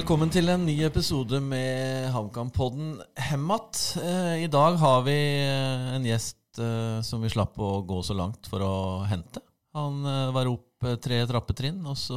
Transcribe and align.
Velkommen 0.00 0.30
til 0.32 0.48
en 0.48 0.62
ny 0.64 0.78
episode 0.86 1.36
med 1.44 2.06
HamKam-podden 2.14 3.02
Hemmat. 3.20 3.76
Eh, 4.00 4.46
I 4.46 4.48
dag 4.48 4.78
har 4.80 5.02
vi 5.04 5.12
eh, 5.12 5.88
en 5.92 6.06
gjest 6.08 6.56
eh, 6.56 7.02
som 7.04 7.20
vi 7.20 7.28
slapp 7.28 7.58
å 7.60 7.82
gå 7.84 7.98
så 8.00 8.14
langt 8.16 8.46
for 8.48 8.64
å 8.64 8.70
hente. 9.04 9.42
Han 9.76 9.98
var 10.32 10.48
opp 10.48 10.86
tre 11.04 11.18
trappetrinn, 11.28 11.82
og 11.84 11.98
så 12.00 12.16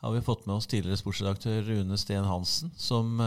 har 0.00 0.14
vi 0.14 0.22
fått 0.24 0.46
med 0.46 0.54
oss 0.54 0.70
tidligere 0.70 0.96
sportsredaktør 1.02 1.68
Rune 1.68 1.98
Steen 2.00 2.24
Hansen, 2.24 2.72
som 2.80 3.20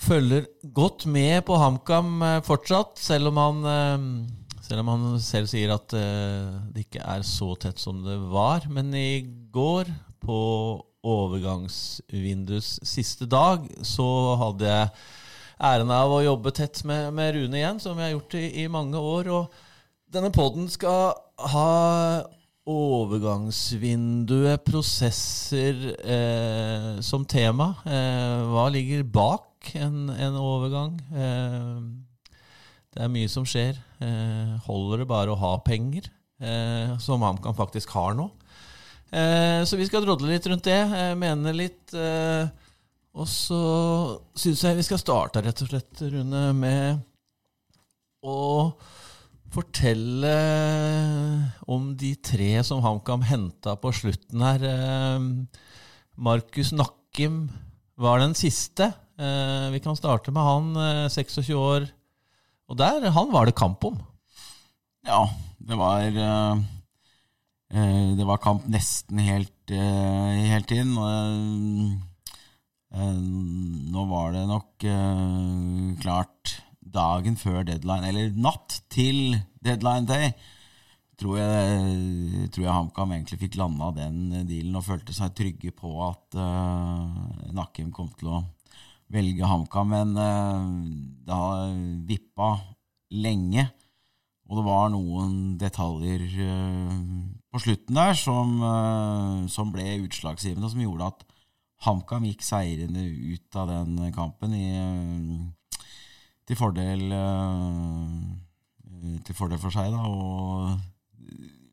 følger 0.00 0.48
godt 0.72 1.04
med 1.04 1.42
på 1.50 1.58
HamKam 1.60 2.14
fortsatt, 2.46 2.96
selv 2.96 3.28
om 3.28 3.42
han 3.42 3.60
selv 4.64 4.86
om 4.86 4.92
han 4.94 5.20
selv 5.20 5.52
sier 5.52 5.74
at 5.76 5.92
det 5.92 6.86
ikke 6.86 7.04
er 7.04 7.28
så 7.28 7.52
tett 7.60 7.82
som 7.82 8.00
det 8.06 8.16
var. 8.32 8.64
Men 8.72 8.88
i 8.96 9.20
går, 9.52 9.92
på 10.22 10.40
overgangsvindus 11.02 12.78
siste 12.86 13.26
dag, 13.26 13.66
så 13.82 14.06
hadde 14.40 14.68
jeg 14.68 14.88
æren 15.62 15.90
av 15.94 16.12
å 16.14 16.22
jobbe 16.24 16.52
tett 16.54 16.84
med, 16.88 17.10
med 17.14 17.34
Rune 17.36 17.58
igjen, 17.58 17.80
som 17.82 17.98
jeg 17.98 18.08
har 18.08 18.14
gjort 18.16 18.38
i, 18.38 18.46
i 18.62 18.68
mange 18.70 18.98
år. 18.98 19.30
Og 19.34 19.44
denne 20.12 20.30
poden 20.34 20.68
skal 20.70 21.12
ha 21.52 21.72
overgangsvinduet, 22.68 24.62
prosesser 24.66 25.74
eh, 25.98 27.00
som 27.02 27.26
tema. 27.26 27.72
Eh, 27.82 28.42
hva 28.52 28.68
ligger 28.70 29.02
bak 29.02 29.72
en, 29.78 30.06
en 30.14 30.38
overgang? 30.38 31.00
Eh, 31.10 31.80
det 32.92 33.02
er 33.02 33.10
mye 33.10 33.30
som 33.32 33.46
skjer. 33.48 33.78
Eh, 34.04 34.54
holder 34.68 35.02
det 35.02 35.08
bare 35.10 35.32
å 35.32 35.40
ha 35.40 35.56
penger, 35.64 36.06
eh, 36.42 36.94
som 37.02 37.24
HamKam 37.24 37.56
faktisk 37.58 37.90
har 37.96 38.14
nå? 38.18 38.28
Eh, 39.12 39.60
så 39.68 39.76
vi 39.76 39.84
skal 39.84 40.06
drodle 40.06 40.30
litt 40.30 40.46
rundt 40.48 40.64
det, 40.64 40.80
eh, 40.80 41.12
mene 41.18 41.52
litt. 41.52 41.92
Eh, 41.92 42.48
og 43.12 43.28
så 43.28 43.60
syns 44.32 44.62
jeg 44.64 44.78
vi 44.78 44.86
skal 44.86 45.00
starte, 45.02 45.42
rett 45.44 45.60
og 45.60 45.68
slett, 45.68 46.00
Rune, 46.00 46.46
med 46.56 47.02
å 48.24 48.72
fortelle 49.52 50.32
om 51.68 51.90
de 52.00 52.14
tre 52.24 52.54
som 52.64 52.80
HamKam 52.80 53.26
henta 53.28 53.74
på 53.76 53.92
slutten 53.92 54.40
her. 54.40 54.64
Markus 56.16 56.72
Nakkim 56.72 57.50
var 58.00 58.22
den 58.22 58.32
siste. 58.32 58.94
Vi 59.18 59.82
kan 59.84 59.98
starte 59.98 60.32
med 60.32 60.40
han, 60.40 61.10
26 61.12 61.52
år. 61.52 61.90
Og 62.70 62.80
der, 62.80 63.10
han 63.12 63.28
var 63.34 63.44
det 63.44 63.58
kamp 63.58 63.84
om. 63.84 64.00
Ja, 65.04 65.26
det 65.60 65.76
var 65.76 66.08
det 67.72 68.24
var 68.28 68.40
kamp 68.44 68.66
nesten 68.68 69.18
helt, 69.24 69.70
eh, 69.72 70.40
helt 70.52 70.72
inn. 70.76 70.92
Eh, 72.92 73.16
nå 73.96 74.04
var 74.10 74.32
det 74.36 74.42
nok 74.50 74.84
klart 76.02 76.56
dagen 76.92 77.38
før 77.40 77.64
deadline, 77.66 78.08
eller 78.08 78.34
natt 78.36 78.82
til 78.92 79.36
deadline 79.64 80.08
day, 80.08 80.32
tror 81.20 81.38
jeg, 81.38 82.48
jeg 82.52 82.72
HamKam 82.72 83.14
egentlig 83.14 83.38
fikk 83.44 83.58
landa 83.60 83.92
den 83.96 84.46
dealen 84.48 84.78
og 84.78 84.86
følte 84.86 85.14
seg 85.16 85.34
trygge 85.38 85.72
på 85.76 85.92
at 86.08 86.38
uh, 86.38 87.52
Nakkim 87.54 87.92
kom 87.94 88.10
til 88.18 88.32
å 88.32 88.42
velge 89.12 89.46
HamKam. 89.48 89.92
Men 89.92 90.16
uh, 90.18 90.66
det 91.22 91.38
har 91.38 91.76
vippa 92.08 92.50
lenge. 93.14 93.68
Og 94.52 94.58
det 94.58 94.66
var 94.66 94.90
noen 94.92 95.36
detaljer 95.56 96.26
uh, 96.44 96.96
på 97.48 97.60
slutten 97.64 97.96
der 97.96 98.12
som, 98.20 98.58
uh, 98.60 99.46
som, 99.48 99.70
ble 99.72 100.02
utslagsgivende, 100.04 100.68
som 100.68 100.82
gjorde 100.82 101.06
at 101.08 101.22
HamKam 101.86 102.26
gikk 102.28 102.44
seirende 102.44 103.00
ut 103.00 103.56
av 103.56 103.70
den 103.70 104.12
kampen 104.12 104.52
i, 104.52 104.66
uh, 104.76 105.80
til, 106.44 106.58
fordel, 106.60 107.06
til 109.24 109.38
fordel 109.38 109.62
for 109.62 109.72
seg. 109.72 109.88
Da. 109.96 110.04
Og 110.04 110.76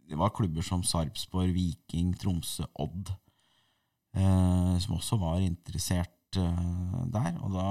det 0.08 0.22
var 0.22 0.32
klubber 0.32 0.64
som 0.64 0.86
Sarpsborg, 0.88 1.52
Viking, 1.58 2.14
Tromsø, 2.16 2.64
Odd 2.80 3.12
som 4.10 4.96
også 4.96 5.20
var 5.22 5.44
interessert 5.44 6.34
der. 6.34 7.36
Og 7.46 7.52
da 7.54 7.68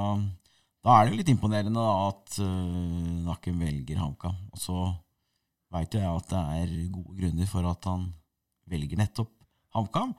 da 0.84 0.94
er 0.94 1.06
det 1.06 1.12
jo 1.12 1.18
litt 1.20 1.30
imponerende 1.32 1.82
at 1.82 2.38
uh, 2.40 3.24
Nakken 3.26 3.58
velger 3.60 3.98
HamKam. 4.00 4.36
Og 4.54 4.60
så 4.62 4.78
veit 5.74 5.94
jo 5.94 6.00
jeg 6.00 6.20
at 6.20 6.32
det 6.32 6.42
er 6.62 6.74
gode 6.94 7.16
grunner 7.18 7.50
for 7.50 7.68
at 7.68 7.88
han 7.90 8.08
velger 8.70 9.00
nettopp 9.00 9.32
HamKam. 9.76 10.14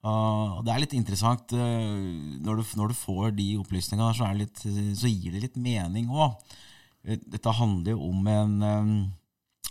Uh, 0.00 0.60
det 0.64 0.72
er 0.72 0.80
litt 0.80 0.96
interessant 0.96 1.52
uh, 1.52 1.60
når, 1.60 2.60
du, 2.60 2.68
når, 2.80 2.92
du, 2.92 2.96
får 2.96 3.34
de 3.36 3.48
opplysningene, 3.60 4.14
så, 4.16 4.28
litt, 4.36 4.62
så 4.62 5.10
gir 5.10 5.34
det 5.34 5.44
litt 5.44 5.58
mening 5.60 6.08
òg. 6.12 6.38
Dette 7.04 7.56
handler 7.56 7.94
jo 7.96 8.08
om 8.10 8.26
en, 8.28 8.56
um, 8.60 8.94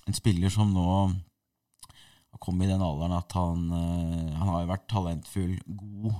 en, 0.05 0.17
spiller 0.17 0.53
som 0.53 0.69
nå 0.73 0.85
har 0.89 2.41
kommet 2.41 2.65
i 2.65 2.71
den 2.71 2.81
alderen 2.81 3.13
at 3.17 3.33
han, 3.37 3.67
uh, 3.73 4.37
han 4.37 4.53
har 4.55 4.69
vært 4.69 4.89
talentfull, 4.89 5.57
god 5.65 6.17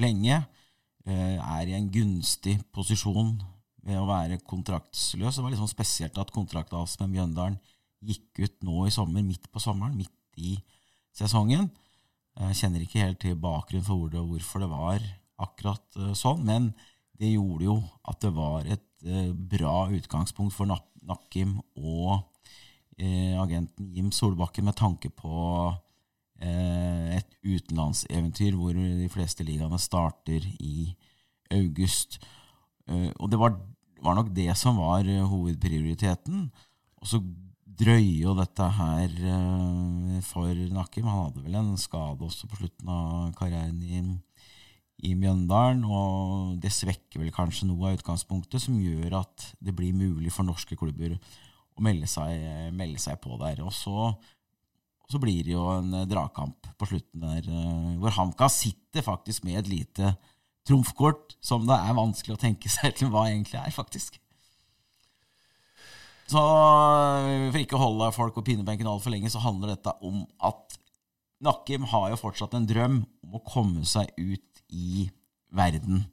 lenge. 0.00 0.42
Eh, 1.02 1.34
er 1.34 1.66
i 1.66 1.74
en 1.74 1.88
gunstig 1.90 2.60
posisjon 2.70 3.34
ved 3.82 3.98
å 3.98 4.06
være 4.06 4.38
kontraktsløs. 4.46 5.34
Det 5.34 5.42
var 5.42 5.56
sånn 5.58 5.70
spesielt 5.70 6.18
at 6.20 6.30
kontrakten 6.30 6.86
med 7.02 7.16
Mjøndalen 7.16 7.58
gikk 8.02 8.38
ut 8.44 8.56
nå 8.66 8.86
i 8.86 8.94
sommer, 8.94 9.24
midt 9.26 9.48
på 9.50 9.62
sommeren, 9.62 9.96
midt 9.98 10.38
i 10.38 10.54
sesongen. 11.14 11.66
Jeg 12.38 12.58
kjenner 12.60 12.84
ikke 12.84 13.02
helt 13.02 13.20
til 13.22 13.34
bakgrunnen 13.34 13.86
for 13.86 13.98
hvor 13.98 14.12
det, 14.12 14.22
hvorfor 14.22 14.62
det 14.62 14.70
var 14.70 15.08
akkurat 15.42 15.98
eh, 15.98 16.14
sånn, 16.18 16.46
men 16.46 16.70
det 17.18 17.34
gjorde 17.34 17.66
jo 17.66 17.76
at 18.08 18.22
det 18.22 18.32
var 18.38 18.70
et 18.70 18.86
eh, 19.02 19.32
bra 19.34 19.88
utgangspunkt 19.90 20.54
for 20.54 20.70
Nakim 20.70 21.58
og 21.74 22.28
agenten 23.02 23.88
Jim 23.90 24.10
Solbakken 24.14 24.66
med 24.68 24.76
tanke 24.78 25.08
på 25.10 25.32
et 26.42 27.36
utenlandseventyr 27.42 28.56
hvor 28.58 28.74
de 28.74 29.08
fleste 29.12 29.44
ligaene 29.46 29.78
starter 29.78 30.46
i 30.58 30.92
august. 31.54 32.18
Eh, 32.88 33.10
og 33.18 33.30
det 33.30 33.40
var, 33.40 33.56
var 34.02 34.18
nok 34.18 34.32
det 34.34 34.50
som 34.58 34.80
var 34.80 35.06
eh, 35.06 35.24
hovedprioriteten. 35.28 36.48
Og 37.02 37.08
så 37.08 37.22
drøyer 37.82 38.26
jo 38.26 38.34
dette 38.36 38.66
her 38.76 39.14
for 40.26 40.50
Nakim. 40.74 41.08
Han 41.08 41.26
hadde 41.26 41.44
vel 41.46 41.56
en 41.58 41.72
skade 41.80 42.22
også 42.26 42.50
på 42.50 42.60
slutten 42.60 42.90
av 42.92 43.32
karrieren 43.38 43.80
i, 43.82 44.02
i 45.08 45.14
Mjøndalen. 45.18 45.82
Og 45.88 46.60
det 46.62 46.70
svekker 46.74 47.22
vel 47.22 47.32
kanskje 47.34 47.66
noe 47.70 47.90
av 47.90 47.98
utgangspunktet, 47.98 48.62
som 48.62 48.78
gjør 48.78 49.22
at 49.22 49.48
det 49.58 49.74
blir 49.74 49.96
mulig 49.96 50.30
for 50.34 50.46
norske 50.46 50.78
klubber 50.78 51.16
å 51.72 51.82
melde 51.82 52.06
seg, 52.10 52.70
melde 52.76 53.00
seg 53.02 53.18
på 53.24 53.34
der. 53.40 53.64
Og 53.64 53.74
så 53.74 54.12
så 55.12 55.20
blir 55.20 55.44
det 55.44 55.54
jo 55.54 55.66
en 55.74 55.92
eh, 56.00 56.08
dragkamp 56.08 56.68
på 56.80 56.88
slutten 56.88 57.24
der, 57.26 57.46
eh, 57.46 57.96
hvor 58.00 58.14
Hamka 58.16 58.48
sitter 58.52 59.04
faktisk 59.04 59.44
med 59.44 59.60
et 59.60 59.70
lite 59.70 60.14
trumfkort 60.68 61.36
som 61.42 61.66
det 61.68 61.76
er 61.76 61.98
vanskelig 61.98 62.36
å 62.36 62.42
tenke 62.42 62.70
seg 62.76 62.96
til 62.98 63.12
hva 63.12 63.26
egentlig 63.30 63.60
er, 63.60 63.72
faktisk. 63.74 64.18
Så 66.32 66.40
eh, 66.40 67.50
for 67.50 67.60
ikke 67.60 67.76
å 67.76 67.84
holde 67.84 68.12
folk 68.16 68.38
på 68.38 68.46
pinebenken 68.52 68.88
altfor 68.88 69.12
lenge, 69.14 69.32
så 69.32 69.42
handler 69.44 69.74
dette 69.74 69.94
om 70.00 70.24
at 70.40 70.78
Nakkim 71.42 71.84
har 71.90 72.12
jo 72.12 72.20
fortsatt 72.20 72.52
en 72.54 72.68
drøm 72.70 73.00
om 73.26 73.36
å 73.36 73.44
komme 73.44 73.82
seg 73.88 74.12
ut 74.16 74.60
i 74.70 75.08
verden. 75.52 76.04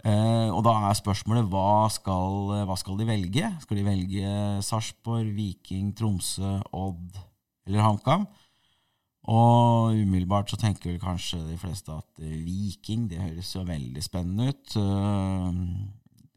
Uh, 0.00 0.48
og 0.56 0.62
da 0.64 0.72
er 0.88 0.96
spørsmålet 0.96 1.46
hva 1.52 1.84
skal, 1.92 2.48
hva 2.66 2.74
skal 2.80 2.96
de 2.98 3.06
velge? 3.06 3.46
Skal 3.62 3.78
de 3.78 3.84
velge 3.84 4.30
Sarpsborg, 4.64 5.28
Viking, 5.36 5.92
Tromsø, 5.94 6.54
Odd 6.72 7.20
eller 7.70 7.86
HamKam. 7.86 8.26
Og 9.30 9.92
umiddelbart 9.94 10.50
så 10.50 10.58
tenker 10.58 10.94
vel 10.94 11.02
kanskje 11.02 11.42
de 11.44 11.58
fleste 11.60 11.92
at 11.92 12.22
eh, 12.24 12.40
Viking 12.44 13.06
det 13.10 13.20
høres 13.20 13.52
jo 13.54 13.66
veldig 13.68 14.02
spennende 14.04 14.50
ut. 14.50 14.76
Eh, 14.80 15.60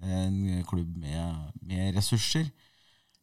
en 0.04 0.66
klubb 0.68 0.98
med, 1.00 1.54
med 1.64 1.96
ressurser. 1.96 2.50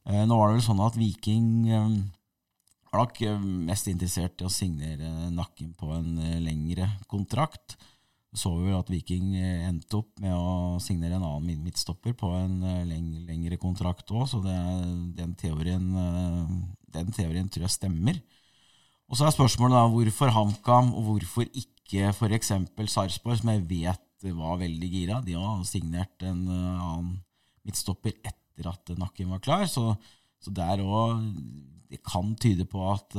Eh, 0.08 0.24
nå 0.24 0.38
var 0.38 0.50
det 0.50 0.58
vel 0.58 0.66
sånn 0.70 0.82
at 0.82 0.96
Viking 0.98 1.68
var 1.70 3.04
nok 3.04 3.20
mest 3.68 3.86
interessert 3.92 4.40
i 4.40 4.48
å 4.48 4.50
signere 4.50 5.28
Nakken 5.30 5.74
på 5.78 5.92
en 5.94 6.16
lengre 6.42 6.88
kontrakt. 7.10 7.76
Så 8.36 8.52
vi 8.60 8.70
at 8.70 8.90
Viking 8.92 9.32
endte 9.40 9.98
opp 9.98 10.20
med 10.22 10.30
å 10.30 10.78
signere 10.82 11.16
en 11.18 11.24
annen 11.26 11.64
midtstopper 11.64 12.14
på 12.14 12.28
en 12.38 12.60
lengre 12.86 13.58
kontrakt 13.58 14.12
òg, 14.14 14.28
så 14.30 14.38
det, 14.44 14.54
den 15.18 15.32
teorien 15.34 15.88
den 16.94 17.10
teorien 17.14 17.48
tror 17.50 17.66
jeg 17.66 17.76
stemmer. 17.76 18.20
Og 19.10 19.18
så 19.18 19.26
er 19.26 19.34
spørsmålet 19.34 19.76
da 19.76 19.88
hvorfor 19.90 20.32
HamKam, 20.34 20.92
og 20.94 21.06
hvorfor 21.08 21.48
ikke 21.48 22.12
f.eks. 22.12 22.52
Sarpsborg, 22.92 23.40
som 23.40 23.50
jeg 23.52 23.66
vet 23.70 24.30
var 24.36 24.60
veldig 24.60 24.90
gira. 24.92 25.18
De 25.24 25.34
har 25.34 25.64
signert 25.66 26.26
en 26.26 26.44
eh, 26.46 26.84
annen 26.84 27.16
midtstopper 27.66 28.14
etter 28.20 28.68
at 28.70 28.92
Nakken 29.00 29.32
var 29.32 29.42
klar. 29.42 29.66
Så, 29.70 29.94
så 30.42 30.52
der 30.54 30.84
òg 30.84 31.24
Det 31.90 31.98
kan 32.06 32.36
tyde 32.38 32.62
på 32.70 32.84
at 32.86 33.16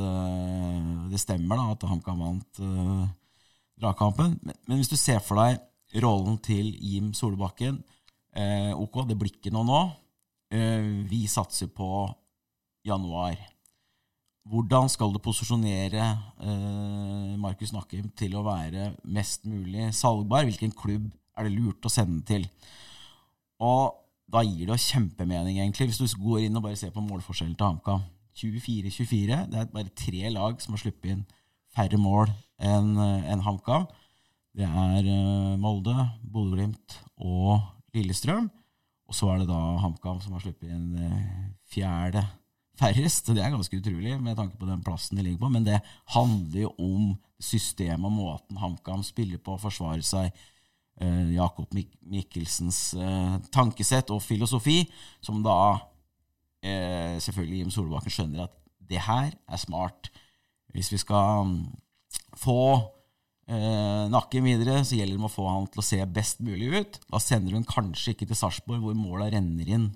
det 1.11 1.19
stemmer, 1.19 1.59
da, 1.59 1.73
at 1.73 1.83
HamKam 1.89 2.21
vant 2.23 2.61
dragkampen. 3.81 4.37
Men, 4.41 4.57
men 4.67 4.81
hvis 4.81 4.91
du 4.91 4.97
ser 4.99 5.21
for 5.25 5.41
deg 5.41 6.01
rollen 6.03 6.37
til 6.43 6.71
Jim 6.79 7.11
Solbakken 7.17 7.81
eh, 8.37 8.71
Ok, 8.77 9.01
det 9.09 9.17
blir 9.19 9.33
ikke 9.33 9.53
noe 9.53 9.67
nå. 9.67 9.81
Eh, 10.53 11.07
vi 11.09 11.25
satser 11.31 11.71
på 11.73 12.05
januar. 12.87 13.39
Hvordan 14.51 14.89
skal 14.89 15.11
du 15.13 15.19
posisjonere 15.21 16.05
eh, 16.41 17.33
Markus 17.41 17.73
Nakkim 17.75 18.09
til 18.17 18.37
å 18.37 18.45
være 18.45 18.91
mest 19.03 19.45
mulig 19.49 19.91
salgbar? 19.95 20.47
Hvilken 20.47 20.73
klubb 20.73 21.11
er 21.37 21.47
det 21.47 21.53
lurt 21.53 21.85
å 21.85 21.93
sende 21.93 22.23
til? 22.27 22.47
Og 23.61 23.99
da 24.31 24.41
gir 24.47 24.65
det 24.65 24.73
jo 24.73 24.79
kjempemening, 24.95 25.59
egentlig, 25.59 25.91
hvis 25.91 25.99
du 25.99 26.23
går 26.23 26.47
inn 26.47 26.57
og 26.57 26.65
bare 26.65 26.79
ser 26.79 26.93
på 26.95 27.03
målforskjellen 27.03 27.57
til 27.59 27.67
HamKam. 27.67 28.07
24-24. 28.41 29.37
Det 29.51 29.59
er 29.59 29.71
bare 29.73 29.91
tre 29.97 30.29
lag 30.31 30.61
som 30.63 30.73
har 30.73 30.81
sluppet 30.81 31.13
inn 31.13 31.23
færre 31.75 31.99
mål 32.01 32.31
enn 32.61 32.93
en 32.99 33.43
HamKam. 33.45 33.87
Det 34.57 34.67
er 34.67 35.07
uh, 35.07 35.55
Molde, 35.59 35.95
Bodø-Glimt 36.27 36.97
og 37.23 37.61
Lillestrøm. 37.95 38.49
Og 39.07 39.15
så 39.15 39.31
er 39.31 39.41
det 39.41 39.49
da 39.49 39.59
HamKam 39.83 40.19
som 40.23 40.35
har 40.35 40.43
sluppet 40.43 40.71
inn 40.71 40.91
uh, 40.99 41.49
fjerde 41.71 42.25
færrest. 42.79 43.31
Det 43.31 43.43
er 43.43 43.53
ganske 43.53 43.79
utrolig 43.79 44.17
med 44.19 44.37
tanke 44.39 44.59
på 44.59 44.67
den 44.69 44.83
plassen 44.83 45.17
de 45.17 45.25
ligger 45.25 45.45
på, 45.45 45.51
men 45.53 45.67
det 45.67 45.79
handler 46.13 46.67
jo 46.67 46.71
om 46.81 47.11
systemet 47.41 48.07
og 48.07 48.15
måten 48.15 48.59
HamKam 48.61 49.03
spiller 49.05 49.41
på, 49.41 49.55
å 49.55 49.63
forsvare 49.63 50.03
seg 50.05 50.31
Eh, 51.01 51.33
Jakob 51.33 51.71
Mik 51.73 51.93
Mikkelsens 52.05 52.93
eh, 52.93 53.37
tankesett 53.53 54.11
og 54.13 54.21
filosofi, 54.21 54.83
som 55.23 55.39
da 55.41 55.79
eh, 56.61 57.17
selvfølgelig 57.23 57.61
Jim 57.63 57.71
Solbakken 57.73 58.13
skjønner 58.13 58.45
at 58.45 58.57
det 58.91 59.01
her 59.07 59.31
er 59.31 59.61
smart. 59.61 60.11
Hvis 60.75 60.91
vi 60.93 60.99
skal 61.01 61.45
um, 61.47 61.55
få 62.39 62.59
eh, 63.51 64.05
Nakken 64.11 64.45
videre, 64.47 64.81
så 64.87 64.99
gjelder 64.99 65.17
det 65.17 65.27
å 65.27 65.31
få 65.31 65.47
han 65.49 65.67
til 65.71 65.83
å 65.83 65.87
se 65.87 65.99
best 66.17 66.43
mulig 66.45 66.69
ut. 66.75 67.01
Da 67.11 67.21
sender 67.23 67.57
hun 67.57 67.67
kanskje 67.67 68.15
ikke 68.15 68.29
til 68.29 68.39
Sarpsborg, 68.39 68.83
hvor 68.83 68.97
måla 68.97 69.31
renner 69.33 69.73
inn 69.77 69.89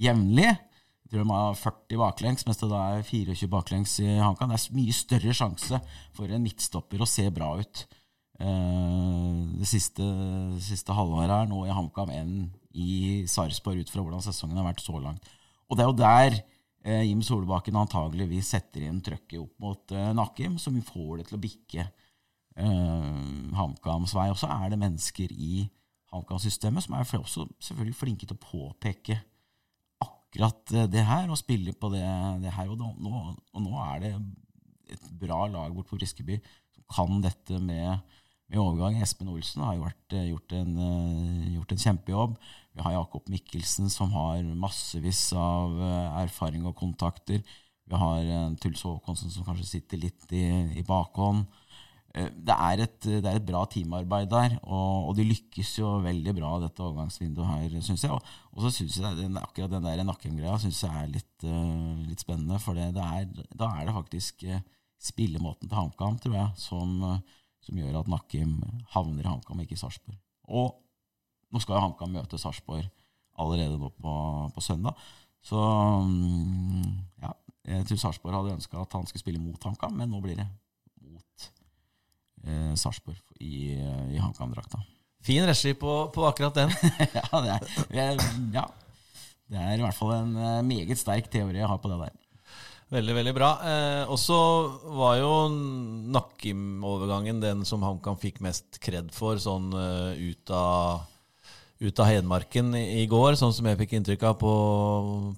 jevnlig. 0.00 0.50
Jeg 0.50 1.14
tror 1.14 1.24
de 1.24 1.32
har 1.34 1.56
40 1.58 2.02
baklengs, 2.02 2.46
mens 2.46 2.60
det 2.60 2.68
da 2.70 2.82
er 2.96 3.06
24 3.06 3.48
baklengs 3.50 3.96
i 4.04 4.10
HamKam. 4.20 4.52
Det 4.52 4.60
er 4.60 4.76
mye 4.78 4.98
større 4.98 5.36
sjanse 5.36 5.80
for 6.16 6.30
en 6.30 6.44
midtstopper 6.44 7.02
å 7.02 7.08
se 7.08 7.26
bra 7.34 7.56
ut 7.58 7.86
Eh, 8.40 9.40
det 9.60 9.68
siste, 9.68 10.04
siste 10.64 10.94
halvåret 10.96 11.28
her 11.28 11.48
nå 11.50 11.66
i 11.66 11.74
HamKam 11.76 12.12
enn 12.14 12.36
i 12.72 13.26
Sarpsborg, 13.28 13.82
ut 13.82 13.92
fra 13.92 14.00
hvordan 14.00 14.24
sesongen 14.24 14.56
har 14.56 14.70
vært 14.70 14.80
så 14.84 14.96
langt. 14.96 15.28
Og 15.68 15.76
det 15.76 15.84
er 15.84 15.90
jo 15.90 15.98
der 15.98 16.38
Jim 16.80 17.20
Solbakken 17.20 17.76
antageligvis 17.76 18.54
setter 18.54 18.86
inn 18.86 19.02
trøkket 19.04 19.40
opp 19.42 19.58
mot 19.60 19.92
eh, 19.92 20.12
Nakkim, 20.16 20.56
som 20.58 20.78
får 20.84 21.20
det 21.20 21.26
til 21.28 21.36
å 21.36 21.42
bikke 21.42 21.82
eh, 21.84 23.10
HamKams 23.58 24.14
vei. 24.16 24.30
Og 24.32 24.38
så 24.40 24.48
er 24.54 24.72
det 24.72 24.80
mennesker 24.80 25.34
i 25.34 25.66
HamKam-systemet 26.14 26.86
som 26.86 26.96
er 26.96 27.04
også 27.20 27.46
selvfølgelig 27.60 27.98
flinke 27.98 28.28
til 28.28 28.38
å 28.38 28.44
påpeke 28.44 29.18
akkurat 30.00 30.72
eh, 30.72 30.88
det 30.90 31.04
her, 31.04 31.28
og 31.28 31.38
spille 31.40 31.74
på 31.76 31.92
det, 31.92 32.06
det 32.46 32.54
her. 32.56 32.72
Og 32.72 32.80
nå, 32.80 32.94
og 33.52 33.64
nå, 33.66 33.74
er 33.84 34.06
det 34.06 34.14
et 34.96 35.12
bra 35.20 35.44
lag 35.50 35.74
bort 35.74 35.90
på 35.90 36.00
Briskeby 36.00 36.40
som 36.74 36.86
kan 36.90 37.20
dette 37.22 37.60
med 37.62 38.16
med 38.50 38.60
overgang. 38.60 38.98
Espen 39.00 39.30
Olsen 39.30 39.62
har 39.62 39.78
vært, 39.78 40.16
eh, 40.16 40.30
gjort, 40.30 40.52
en, 40.58 40.76
eh, 40.78 41.54
gjort, 41.54 41.72
en, 41.72 41.84
kjempejobb. 41.84 42.36
Vi 42.74 42.82
har 42.82 42.92
Jakob 42.92 43.28
Mikkelsen, 43.28 43.90
som 43.90 44.10
har 44.10 44.42
massevis 44.42 45.32
av 45.32 45.70
eh, 45.78 46.22
erfaring 46.24 46.66
og 46.66 46.76
kontakter. 46.76 47.42
Vi 47.90 47.96
har 47.96 48.54
Truls 48.60 48.82
Håkonsen, 48.82 49.30
som 49.30 49.44
kanskje 49.44 49.66
sitter 49.66 49.98
litt 49.98 50.30
i, 50.30 50.78
i 50.78 50.82
bakhånd. 50.82 51.46
Det 52.12 52.54
er, 52.54 52.80
et, 52.82 53.00
det 53.02 53.24
er, 53.24 53.36
et, 53.38 53.46
bra 53.46 53.64
teamarbeid 53.70 54.30
der, 54.30 54.58
og, 54.62 55.08
og, 55.08 55.16
de 55.16 55.24
lykkes 55.28 55.78
jo 55.78 56.00
veldig 56.02 56.34
bra 56.34 56.56
dette 56.58 56.82
overgangsvinduet 56.82 57.46
her, 57.46 57.80
syns 57.82 58.02
jeg. 58.02 58.10
Og, 58.10 58.22
og 58.54 58.62
så 58.62 58.70
syns 58.74 58.96
jeg 58.98 59.18
den, 59.18 59.38
akkurat 59.38 59.70
den 59.70 59.86
der 59.86 60.02
jeg 60.02 60.90
er 60.90 61.06
litt, 61.10 61.46
litt 62.06 62.22
spennende. 62.22 62.58
For 62.58 62.74
det, 62.74 62.94
det 62.94 63.02
er, 63.02 63.28
da 63.54 63.70
er 63.78 63.86
det 63.86 63.94
faktisk 63.94 64.42
spillemåten 64.98 65.68
til 65.68 65.78
HamKam, 65.78 66.18
tror 66.18 66.34
jeg, 66.34 66.50
som 66.58 67.22
som 67.70 67.78
gjør 67.78 68.00
at 68.00 68.10
Nakkim 68.10 68.56
havner 68.90 69.22
i 69.22 69.30
HamKam, 69.30 69.62
ikke 69.62 69.76
i 69.76 69.80
Sarpsborg. 69.80 70.18
Og 70.50 70.74
nå 71.54 71.62
skal 71.62 71.76
jo 71.76 71.84
HamKam 71.84 72.16
møte 72.16 72.38
Sarpsborg 72.40 72.88
allerede 73.40 73.78
nå 73.78 73.90
på, 73.94 74.14
på, 74.54 74.64
søndag. 74.64 74.98
Så 75.42 75.56
mm, 75.56 76.88
ja, 77.22 77.30
jeg 77.76 77.86
tror 77.88 78.02
Sarpsborg 78.02 78.36
hadde 78.40 78.56
ønska 78.58 78.80
at 78.82 78.98
han 78.98 79.06
skulle 79.06 79.22
spille 79.22 79.42
mot 79.42 79.62
HamKam, 79.64 79.94
men 80.00 80.10
nå 80.10 80.20
blir 80.24 80.40
det 80.40 80.48
mot 81.06 81.46
eh, 82.44 82.74
Sarpsborg 82.74 83.20
i, 83.38 83.70
i 83.78 84.18
HamKam-drakta. 84.18 84.82
Fin 85.22 85.46
regi 85.46 85.76
på, 85.78 85.94
på, 86.14 86.26
akkurat 86.26 86.58
den. 86.58 86.74
ja, 87.18 87.42
det 87.44 87.56
er, 88.02 88.26
ja, 88.56 88.66
det 89.52 89.62
er 89.62 89.78
i 89.78 89.84
hvert 89.84 89.98
fall 89.98 90.16
en 90.16 90.34
eh, 90.34 90.60
meget 90.66 90.98
sterk 90.98 91.30
teori 91.30 91.60
jeg 91.60 91.70
har 91.70 91.78
på 91.78 91.92
det 91.92 92.02
der. 92.02 92.19
Veldig, 92.90 93.14
veldig 93.14 93.32
bra. 93.36 93.50
Eh, 93.62 94.08
og 94.10 94.18
så 94.18 94.36
var 94.98 95.20
jo 95.20 95.30
Nakkim-overgangen 96.10 97.38
den 97.42 97.62
som 97.68 97.84
HamKam 97.86 98.18
fikk 98.18 98.40
mest 98.42 98.80
kred 98.82 99.12
for, 99.14 99.38
sånn 99.38 99.68
uh, 99.70 100.10
ut, 100.18 100.50
av, 100.50 101.04
ut, 101.78 101.94
av, 101.94 102.08
Hedmarken 102.10 102.74
i, 102.74 102.82
i, 103.04 103.06
går, 103.10 103.38
sånn 103.38 103.54
som 103.54 103.70
jeg 103.70 103.78
fikk 103.84 103.94
inntrykk 103.94 104.26
av 104.32 104.36
på, 104.42 104.54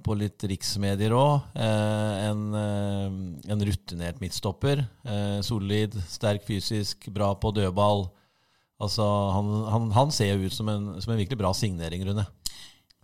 på 0.01 0.17
litt 0.17 0.49
riksmedier 0.49 1.13
òg. 1.13 1.53
Eh, 1.53 2.25
en, 2.31 2.43
eh, 2.57 3.21
en, 3.53 3.69
rutinert 3.69 4.25
midtstopper. 4.25 4.87
Eh, 5.05 5.39
solid, 5.45 6.01
sterk 6.09 6.49
fysisk, 6.49 7.11
bra 7.13 7.35
på 7.37 7.53
dødball. 7.53 8.07
Altså, 8.81 9.05
han, 9.37 9.57
han, 9.69 9.93
han 10.01 10.15
ser 10.15 10.39
jo 10.39 10.49
ut 10.49 10.57
som 10.57 10.73
en, 10.73 10.95
som 11.05 11.13
en 11.13 11.21
virkelig 11.21 11.45
bra 11.45 11.53
signering, 11.53 12.09
Rune. 12.09 12.25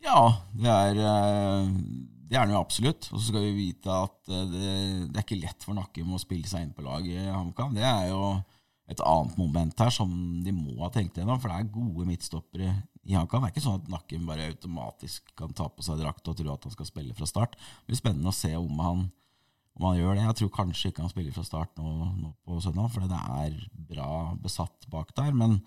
Ja, 0.09 0.23
det 0.57 0.73
er 0.73 1.05
uh 1.05 2.17
det 2.29 2.37
er 2.37 2.45
han 2.45 2.53
jo 2.53 2.61
absolutt. 2.61 3.09
Og 3.13 3.19
så 3.19 3.31
skal 3.31 3.47
vi 3.47 3.57
vite 3.57 3.89
at 3.93 4.31
eh, 4.33 4.47
det, 4.53 4.69
det 5.09 5.17
er 5.17 5.25
ikke 5.25 5.41
lett 5.41 5.65
for 5.65 5.77
Nakkim 5.79 6.13
å 6.13 6.21
spille 6.21 6.49
seg 6.51 6.67
inn 6.67 6.75
på 6.77 6.85
lag 6.85 7.07
i 7.09 7.17
HamKam. 7.25 7.75
Det 7.77 7.87
er 7.89 8.11
jo 8.13 8.23
et 8.89 9.03
annet 9.05 9.37
moment 9.37 9.83
her 9.85 9.93
som 9.93 10.13
de 10.45 10.53
må 10.55 10.79
ha 10.81 10.89
tenkt 10.93 11.19
gjennom, 11.19 11.41
for 11.41 11.53
det 11.53 11.59
er 11.61 11.73
gode 11.75 12.07
midtstoppere 12.09 12.71
i 13.05 13.17
HamKam. 13.17 13.45
Det 13.45 13.51
er 13.51 13.55
ikke 13.55 13.65
sånn 13.65 13.81
at 13.81 13.91
Nakkim 13.93 14.29
bare 14.29 14.49
automatisk 14.49 15.33
kan 15.39 15.53
ta 15.57 15.69
på 15.73 15.85
seg 15.85 16.01
drakt 16.01 16.29
og 16.29 16.37
tro 16.39 16.53
at 16.53 16.69
han 16.69 16.77
skal 16.77 16.89
spille 16.89 17.17
fra 17.17 17.29
start. 17.29 17.57
Det 17.57 17.93
blir 17.93 18.01
spennende 18.01 18.33
å 18.33 18.37
se 18.37 18.53
om 18.57 18.85
han, 18.85 19.05
om 19.79 19.91
han 19.91 19.99
gjør 20.01 20.17
det. 20.17 20.25
Jeg 20.27 20.39
tror 20.41 20.55
kanskje 20.61 20.93
ikke 20.93 21.05
han 21.05 21.13
spiller 21.13 21.37
fra 21.37 21.45
start 21.49 21.77
nå, 21.81 21.93
nå 22.21 22.33
på 22.45 22.61
søndag, 22.65 22.93
for 22.93 23.09
det 23.09 23.21
er 23.45 23.61
bra 23.93 24.11
besatt 24.41 24.89
bak 24.93 25.13
der. 25.17 25.37
men 25.37 25.61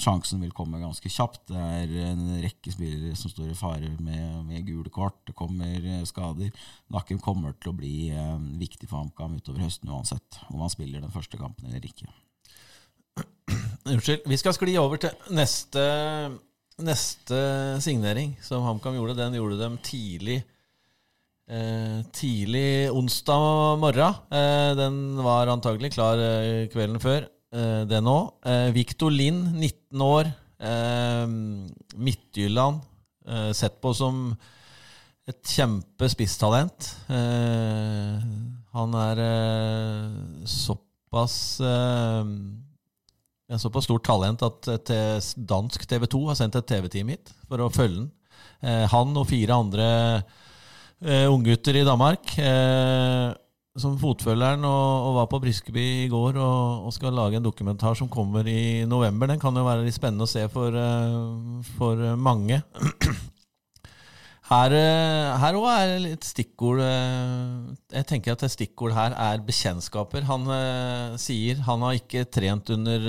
sjansen 0.00 0.40
vil 0.40 0.52
komme 0.56 0.80
ganske 0.80 1.10
kjapt. 1.12 1.42
Det 1.50 1.60
er 1.60 1.90
en 2.08 2.22
rekke 2.40 2.72
spillere 2.72 3.16
som 3.18 3.32
står 3.32 3.50
i 3.52 3.58
fare 3.58 3.90
med, 4.00 4.44
med 4.48 4.64
gule 4.68 4.90
kort. 4.92 5.18
Det 5.28 5.34
kommer 5.36 5.76
eh, 5.76 6.04
skader. 6.08 6.52
Nakken 6.94 7.20
kommer 7.20 7.52
til 7.60 7.72
å 7.72 7.76
bli 7.76 7.94
eh, 8.14 8.36
viktig 8.60 8.88
for 8.88 9.02
HamKam 9.02 9.36
utover 9.36 9.66
høsten 9.66 9.92
uansett, 9.92 10.40
om 10.48 10.62
han 10.64 10.72
spiller 10.72 11.04
den 11.04 11.12
første 11.12 11.40
kampen 11.40 11.68
eller 11.68 11.84
ikke. 11.84 12.08
Unnskyld. 13.90 14.24
Vi 14.30 14.38
skal 14.40 14.56
skli 14.56 14.78
over 14.80 15.02
til 15.02 15.34
neste, 15.36 15.84
neste 16.80 17.42
signering 17.84 18.38
som 18.46 18.64
HamKam 18.64 18.96
gjorde. 18.96 19.18
Den 19.20 19.36
gjorde 19.36 19.60
dem 19.60 19.76
tidlig. 19.84 20.40
Eh, 21.50 22.00
tidlig 22.14 22.88
onsdag 22.94 23.76
morgen. 23.82 24.16
Eh, 24.30 24.70
den 24.78 25.18
var 25.18 25.50
antagelig 25.50 25.92
klar 25.96 26.16
eh, 26.22 26.68
kvelden 26.70 27.02
før. 27.02 27.28
Eh, 27.50 27.82
det 27.90 27.98
nå. 28.04 28.18
Eh, 28.46 28.70
Victor 28.74 29.10
Lind, 29.10 29.56
19 29.58 30.06
år. 30.06 30.30
Eh, 30.60 31.26
Midtjylland. 31.96 32.86
Sett 33.54 33.76
på 33.78 33.92
som 33.94 34.32
et 35.28 35.38
kjempe 35.46 36.08
spisstalent. 36.10 36.86
Han 38.72 38.96
er 38.98 39.20
såpass 40.48 41.60
en 41.60 43.60
såpass 43.60 43.86
stort 43.86 44.08
talent 44.08 44.42
at 44.42 44.90
dansk 45.36 45.84
TV 45.86 46.08
2 46.10 46.22
har 46.26 46.40
sendt 46.40 46.58
et 46.58 46.66
TV-team 46.72 47.12
hit 47.12 47.30
for 47.46 47.62
å 47.62 47.70
følge 47.70 48.00
den. 48.00 48.10
Han 48.90 49.14
og 49.14 49.28
fire 49.30 49.60
andre 49.62 49.86
unggutter 51.30 51.76
i 51.76 51.86
Danmark 51.86 52.34
som 53.78 53.94
fotfølgeren 54.00 54.64
og, 54.66 54.86
og, 55.06 55.16
var 55.20 55.26
på 55.30 55.38
Briskeby 55.44 55.84
i 56.04 56.08
går 56.10 56.38
og, 56.42 56.86
og, 56.88 56.94
skal 56.94 57.14
lage 57.14 57.38
en 57.38 57.44
dokumentar 57.44 57.94
som 57.98 58.10
kommer 58.10 58.46
i 58.50 58.84
november. 58.88 59.30
Den 59.30 59.42
kan 59.42 59.54
jo 59.54 59.66
være 59.66 59.84
litt 59.86 59.94
spennende 59.94 60.26
å 60.26 60.30
se 60.30 60.42
for, 60.50 60.74
uh, 60.74 61.60
for 61.76 62.02
mange. 62.18 62.58
Her 64.50 64.74
òg 64.74 65.62
uh, 65.62 65.70
er 65.70 66.08
et 66.08 66.26
stikkord 66.26 66.80
uh, 66.82 67.70
Jeg 67.94 68.08
tenker 68.10 68.34
at 68.34 68.42
et 68.42 68.50
stikkord 68.56 68.96
her 68.96 69.14
er 69.14 69.44
bekjentskaper. 69.46 70.26
Han 70.26 70.50
sier 71.22 71.62
han 71.68 71.86
har 71.86 72.00
ikke 72.00 72.26
trent 72.26 72.74
under 72.74 73.06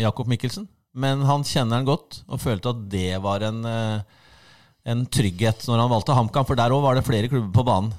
Jakob 0.00 0.32
Mikkelsen, 0.32 0.64
men 0.96 1.28
han 1.28 1.44
kjenner 1.44 1.76
han 1.76 1.88
godt 1.88 2.22
og 2.24 2.40
følte 2.40 2.72
at 2.72 2.86
det 2.88 3.18
var 3.20 3.44
en, 3.44 3.60
en 3.68 5.08
trygghet 5.12 5.68
når 5.68 5.84
han 5.84 5.92
valgte 5.92 6.16
HamKam, 6.16 6.48
for 6.48 6.56
der 6.56 6.72
òg 6.72 6.88
var 6.88 6.96
det 6.96 7.04
flere 7.04 7.28
klubber 7.28 7.52
på 7.52 7.68
banen. 7.68 7.92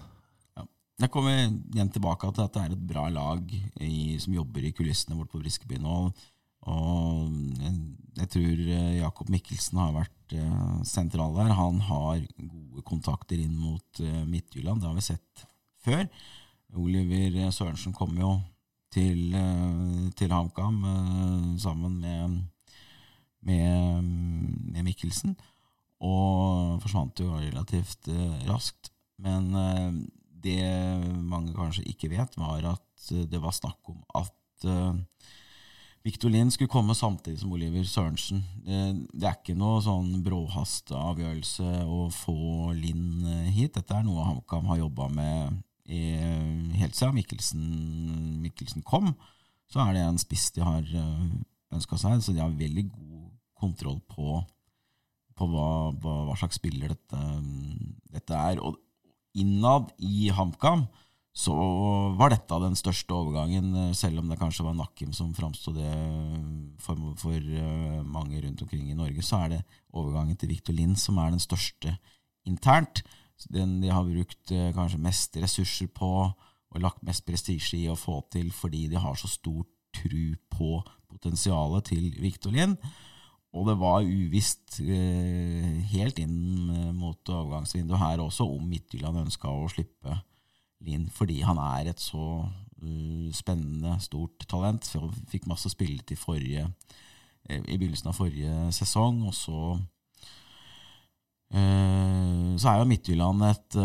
Jeg 1.02 1.12
kommer 1.14 1.38
igjen 1.48 1.90
tilbake 1.94 2.30
til 2.36 2.44
at 2.46 2.54
det 2.56 2.62
er 2.62 2.76
et 2.76 2.86
bra 2.92 3.08
lag 3.10 3.54
i, 3.82 4.18
som 4.22 4.36
jobber 4.36 4.66
i 4.68 4.74
kulissene 4.76 5.18
borte 5.18 5.34
på 5.34 5.42
Briskeby 5.42 5.80
nå. 5.82 5.98
Og 6.70 7.32
jeg, 8.20 8.28
tror 8.30 8.60
eh, 8.62 9.00
Jakob 9.00 9.32
Mikkelsen 9.34 9.80
har 9.82 9.96
vært 9.96 10.36
uh, 10.38 10.82
sentral 10.86 11.34
der. 11.40 11.56
Han 11.58 11.80
har 11.88 12.22
gode 12.38 12.84
kontakter 12.86 13.42
inn 13.42 13.56
mot 13.58 14.02
uh, 14.04 14.22
Midtjylland. 14.30 14.84
Det 14.84 14.90
har 14.92 15.00
vi 15.00 15.06
sett 15.08 15.46
før. 15.82 16.06
Oliver 16.78 17.50
Sørensen 17.52 17.96
kom 17.98 18.14
jo 18.20 18.36
til, 18.94 19.34
til 20.16 20.32
HamKam 20.32 20.78
sammen 21.60 21.98
med, 22.00 22.38
med, 23.48 24.06
med, 24.72 24.86
Mikkelsen. 24.86 25.34
Og 26.00 26.78
forsvant 26.84 27.20
jo 27.20 27.34
relativt 27.34 28.08
raskt. 28.48 28.94
Men 29.20 29.52
det 30.44 30.64
mange 31.22 31.56
kanskje 31.56 31.86
ikke 31.90 32.12
vet, 32.12 32.38
var 32.40 32.74
at 32.74 33.12
det 33.32 33.40
var 33.42 33.54
snakk 33.56 33.92
om 33.92 34.02
at 34.20 34.68
Victor 36.02 36.30
Lind 36.34 36.50
skulle 36.54 36.72
komme 36.72 36.96
samtidig 36.98 37.40
som 37.40 37.52
Oliver 37.54 37.84
Sørensen. 37.86 38.42
Det, 38.66 38.78
det 39.14 39.28
er 39.28 39.36
ikke 39.38 39.58
noe 39.58 39.82
sånn 39.86 40.16
bråhasteavgjørelse 40.26 41.84
å 41.86 42.08
få 42.16 42.72
Lind 42.74 43.28
eh, 43.30 43.52
hit. 43.54 43.76
Dette 43.76 44.00
er 44.00 44.08
noe 44.08 44.26
HamKam 44.26 44.66
har 44.72 44.82
jobba 44.82 45.10
med 45.14 45.60
i, 45.86 46.02
helt 46.80 46.98
siden 46.98 47.20
Mikkelsen, 47.20 47.68
Mikkelsen, 48.42 48.86
kom. 48.88 49.12
Så 49.70 49.84
er 49.84 49.94
det 49.94 50.08
en 50.08 50.18
spiss 50.22 50.50
de 50.56 50.66
har 50.66 50.82
eh, 50.82 51.28
ønska 51.78 52.02
seg, 52.02 52.24
så 52.26 52.34
de 52.34 52.42
har 52.42 52.58
veldig 52.58 52.88
god 52.90 53.30
kontroll 53.62 54.02
på, 54.10 54.40
på 55.38 55.50
hva, 55.54 55.68
hva, 56.02 56.16
hva, 56.32 56.40
slags 56.40 56.58
spiller 56.58 56.96
dette, 56.96 57.22
dette 58.10 58.42
er. 58.50 58.58
Og 58.66 58.82
innad 59.38 59.92
i 59.98 60.30
HamKam 60.34 60.86
så 61.32 61.54
var 62.20 62.34
dette 62.34 62.58
den 62.60 62.76
største 62.76 63.16
overgangen, 63.16 63.72
eh, 63.76 63.94
selv 63.96 64.20
om 64.20 64.28
det 64.28 64.40
kanskje 64.40 64.66
var 64.68 64.76
Nakim 64.76 65.14
som 65.16 65.32
framsto 65.34 65.72
det 65.72 65.92
for, 66.84 66.98
for, 67.16 67.38
eh, 67.38 68.02
mange 68.04 68.42
rundt 68.44 68.62
omkring 68.62 68.90
i 68.92 68.98
Norge, 68.98 69.24
så 69.24 69.46
er 69.46 69.50
det 69.50 69.62
overgangen 69.94 70.36
til 70.36 70.50
Victor 70.50 70.76
Lind 70.76 71.00
som 71.00 71.18
er 71.18 71.32
den 71.32 71.40
største 71.40 71.98
internt. 72.46 73.04
Den 73.50 73.80
de 73.82 73.90
har 73.90 74.04
brukt 74.04 74.52
eh, 74.52 74.74
kanskje 74.76 75.00
mest 75.00 75.38
ressurser 75.40 75.88
på 75.88 76.12
og 76.72 76.82
lagt 76.82 77.04
mest 77.04 77.26
prestisje 77.26 77.80
i 77.80 77.88
å 77.92 78.00
få 78.00 78.22
til 78.32 78.52
fordi 78.52 78.88
de 78.92 79.00
har 79.00 79.16
så 79.16 79.28
stor 79.28 79.64
tru 79.96 80.36
på 80.52 80.84
potensialet 81.10 81.92
til 81.92 82.12
Victor 82.20 82.52
Lind. 82.52 82.78
Og 83.52 83.68
det 83.68 83.76
var 83.82 84.08
uvisst 84.08 84.78
helt 84.80 86.20
inn 86.24 86.70
mot 86.96 87.20
overgangsvinduet 87.28 88.00
her 88.00 88.22
også 88.24 88.48
om 88.48 88.64
Midtjylland 88.72 89.26
ønska 89.26 89.52
å 89.52 89.68
slippe 89.72 90.22
Linn 90.86 91.08
fordi 91.14 91.42
han 91.46 91.60
er 91.62 91.92
et 91.92 92.02
så 92.02 92.42
uh, 92.42 93.30
spennende, 93.36 93.98
stort 94.02 94.48
talent. 94.50 94.88
Fikk 95.32 95.48
masse 95.50 95.70
spilletid 95.74 96.20
forrige, 96.20 96.66
uh, 96.66 97.62
i 97.62 97.78
begynnelsen 97.78 98.12
av 98.12 98.18
forrige 98.18 98.72
sesong, 98.82 99.26
og 99.30 99.36
så 99.38 99.80
så 101.52 102.70
er 102.72 102.78
jo 102.80 102.86
Midtjylland 102.88 103.42
et 103.44 103.76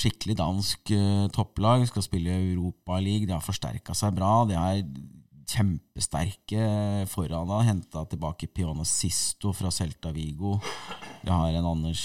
skikkelig 0.00 0.38
dansk 0.38 0.92
topplag. 1.36 1.82
Skal 1.90 2.06
spille 2.06 2.32
i 2.32 2.54
Europaligaen. 2.54 3.26
De 3.28 3.34
har 3.34 3.44
forsterka 3.44 3.92
seg 3.92 4.14
bra. 4.16 4.30
De 4.48 4.56
er 4.56 4.80
kjempesterke 5.48 6.64
foran. 7.10 7.50
Har 7.50 7.66
henta 7.66 8.04
tilbake 8.08 8.50
Pione 8.52 8.84
Sisto 8.88 9.54
fra 9.56 9.72
Celta 9.74 10.12
Vigo. 10.14 10.58
De 11.24 11.32
har 11.32 11.56
en 11.56 11.70
Anders 11.72 12.04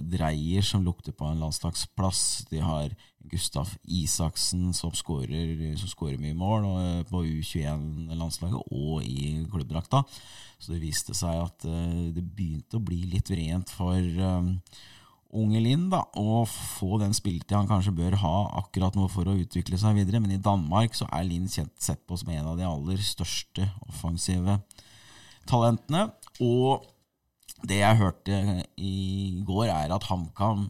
Dreyer 0.00 0.62
som 0.66 0.84
lukter 0.84 1.16
på 1.16 1.26
en 1.30 1.40
landslagsplass. 1.42 2.44
De 2.50 2.60
har 2.62 2.94
Gustav 3.30 3.70
Isaksen, 3.84 4.72
som 4.74 4.92
skårer, 4.94 5.76
som 5.78 5.90
skårer 5.90 6.20
mye 6.20 6.36
mål 6.36 6.66
eh, 6.70 7.02
på 7.08 7.22
U21-landslaget 7.22 8.72
og 8.74 9.04
i 9.06 9.44
klubbdrakta. 9.50 10.02
Så 10.58 10.74
det 10.74 10.82
viste 10.82 11.14
seg 11.16 11.44
at 11.44 11.66
eh, 11.68 12.10
det 12.14 12.24
begynte 12.24 12.78
å 12.78 12.84
bli 12.84 13.04
litt 13.14 13.30
vrient 13.32 13.70
for 13.72 14.02
unge 15.32 15.62
Linn 15.64 15.88
da, 15.92 16.02
å 16.18 16.42
få 16.48 16.98
den 17.00 17.14
spilletida 17.16 17.60
han 17.60 17.70
kanskje 17.70 17.94
bør 17.96 18.18
ha 18.20 18.36
akkurat 18.60 18.96
nå 18.98 19.06
for 19.12 19.28
å 19.28 19.36
utvikle 19.40 19.78
seg 19.80 19.96
videre. 19.96 20.20
Men 20.22 20.34
i 20.36 20.42
Danmark 20.42 20.96
så 20.98 21.08
er 21.08 21.26
Linn 21.28 21.48
kjent, 21.50 21.74
sett 21.80 22.02
på 22.06 22.18
som 22.20 22.32
en 22.34 22.52
av 22.52 22.58
de 22.60 22.68
aller 22.68 23.00
største 23.04 23.66
offensive 23.88 24.58
talentene. 25.48 26.10
Og 26.44 26.84
det 27.66 27.80
jeg 27.80 28.00
hørte 28.00 28.38
i 28.76 29.42
går, 29.46 29.68
er 29.70 29.94
at 29.94 30.08
HamKam 30.10 30.68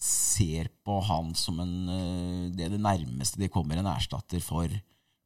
ser 0.00 0.70
på 0.86 0.96
han 1.04 1.34
som 1.36 1.58
en, 1.60 1.74
eh, 1.92 2.44
det, 2.56 2.70
det 2.72 2.80
nærmeste 2.80 3.40
de 3.40 3.50
kommer 3.52 3.76
en 3.76 3.90
erstatter 3.90 4.40
for 4.40 4.70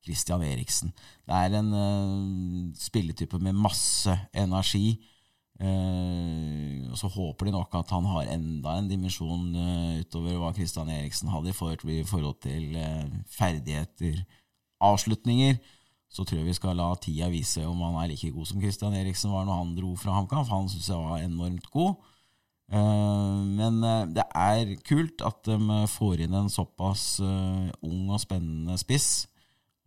Christian 0.05 0.43
Eriksen. 0.45 0.93
Det 1.25 1.35
er 1.47 1.55
en 1.61 1.71
uh, 1.73 2.73
spilletype 2.77 3.39
med 3.41 3.57
masse 3.57 4.13
energi. 4.37 4.99
Uh, 5.55 6.91
og 6.91 6.97
så 6.99 7.07
håper 7.15 7.47
de 7.47 7.53
nok 7.55 7.77
at 7.79 7.93
han 7.95 8.07
har 8.11 8.31
enda 8.33 8.73
en 8.75 8.89
dimensjon 8.91 9.53
uh, 9.55 10.01
utover 10.03 10.41
hva 10.41 10.49
Kristian 10.57 10.91
Eriksen 10.91 11.31
hadde 11.31 11.53
i 11.53 11.55
forhold, 11.55 12.41
til 12.43 12.75
ferdigheter, 13.31 14.25
avslutninger. 14.83 15.61
Så 16.11 16.25
tror 16.27 16.41
jeg 16.41 16.49
vi 16.49 16.57
skal 16.59 16.77
la 16.79 16.89
tida 17.03 17.29
vise 17.31 17.63
om 17.67 17.81
han 17.83 18.01
er 18.03 18.11
like 18.13 18.31
god 18.35 18.51
som 18.51 18.61
Kristian 18.63 18.95
Eriksen 18.95 19.33
var 19.35 19.47
når 19.47 19.61
han 19.63 19.73
dro 19.79 19.95
fra 19.99 20.15
HamKam. 20.15 20.45
For 20.47 20.57
han 20.57 20.69
syns 20.71 20.91
jeg 20.91 20.99
var 20.99 21.23
enormt 21.23 21.71
god. 21.75 21.95
Men 23.59 23.81
det 24.15 24.23
er 24.31 24.77
kult 24.87 25.25
at 25.27 25.41
de 25.49 25.81
får 25.91 26.23
inn 26.25 26.37
en 26.39 26.53
såpass 26.53 27.19
ung 27.19 28.13
og 28.15 28.23
spennende 28.23 28.79
spiss. 28.79 29.27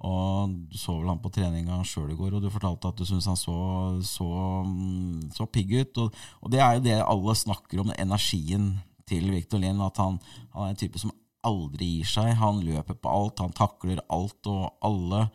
Og 0.05 0.53
Du 0.69 0.77
så 0.77 0.93
vel 0.99 1.09
han 1.09 1.21
på 1.21 1.31
treninga 1.33 1.79
sjøl 1.87 2.11
i 2.13 2.17
går, 2.17 2.35
og 2.37 2.43
du 2.43 2.51
fortalte 2.53 2.91
at 2.91 2.99
du 2.99 3.05
syntes 3.05 3.25
han 3.25 3.39
så, 3.39 3.57
så, 4.05 4.27
mm, 4.65 5.31
så 5.33 5.47
pigg 5.49 5.73
ut. 5.73 6.01
Og, 6.03 6.19
og, 6.41 6.51
det 6.53 6.61
er 6.61 6.77
jo 6.77 6.83
det 6.85 6.97
alle 7.01 7.35
snakker 7.35 7.81
om, 7.81 7.93
energien 7.97 8.75
til 9.09 9.31
Victor 9.33 9.63
Lind. 9.63 9.81
At 9.81 9.97
han, 9.97 10.19
han, 10.53 10.67
er 10.67 10.75
en 10.75 10.81
type 10.83 11.01
som 11.01 11.15
aldri 11.47 11.97
gir 11.97 12.11
seg. 12.11 12.35
Han 12.37 12.61
løper 12.65 12.99
på 12.99 13.09
alt, 13.09 13.41
han 13.41 13.55
takler 13.57 14.03
alt 14.09 14.51
og 14.51 14.69
alle. 14.85 15.27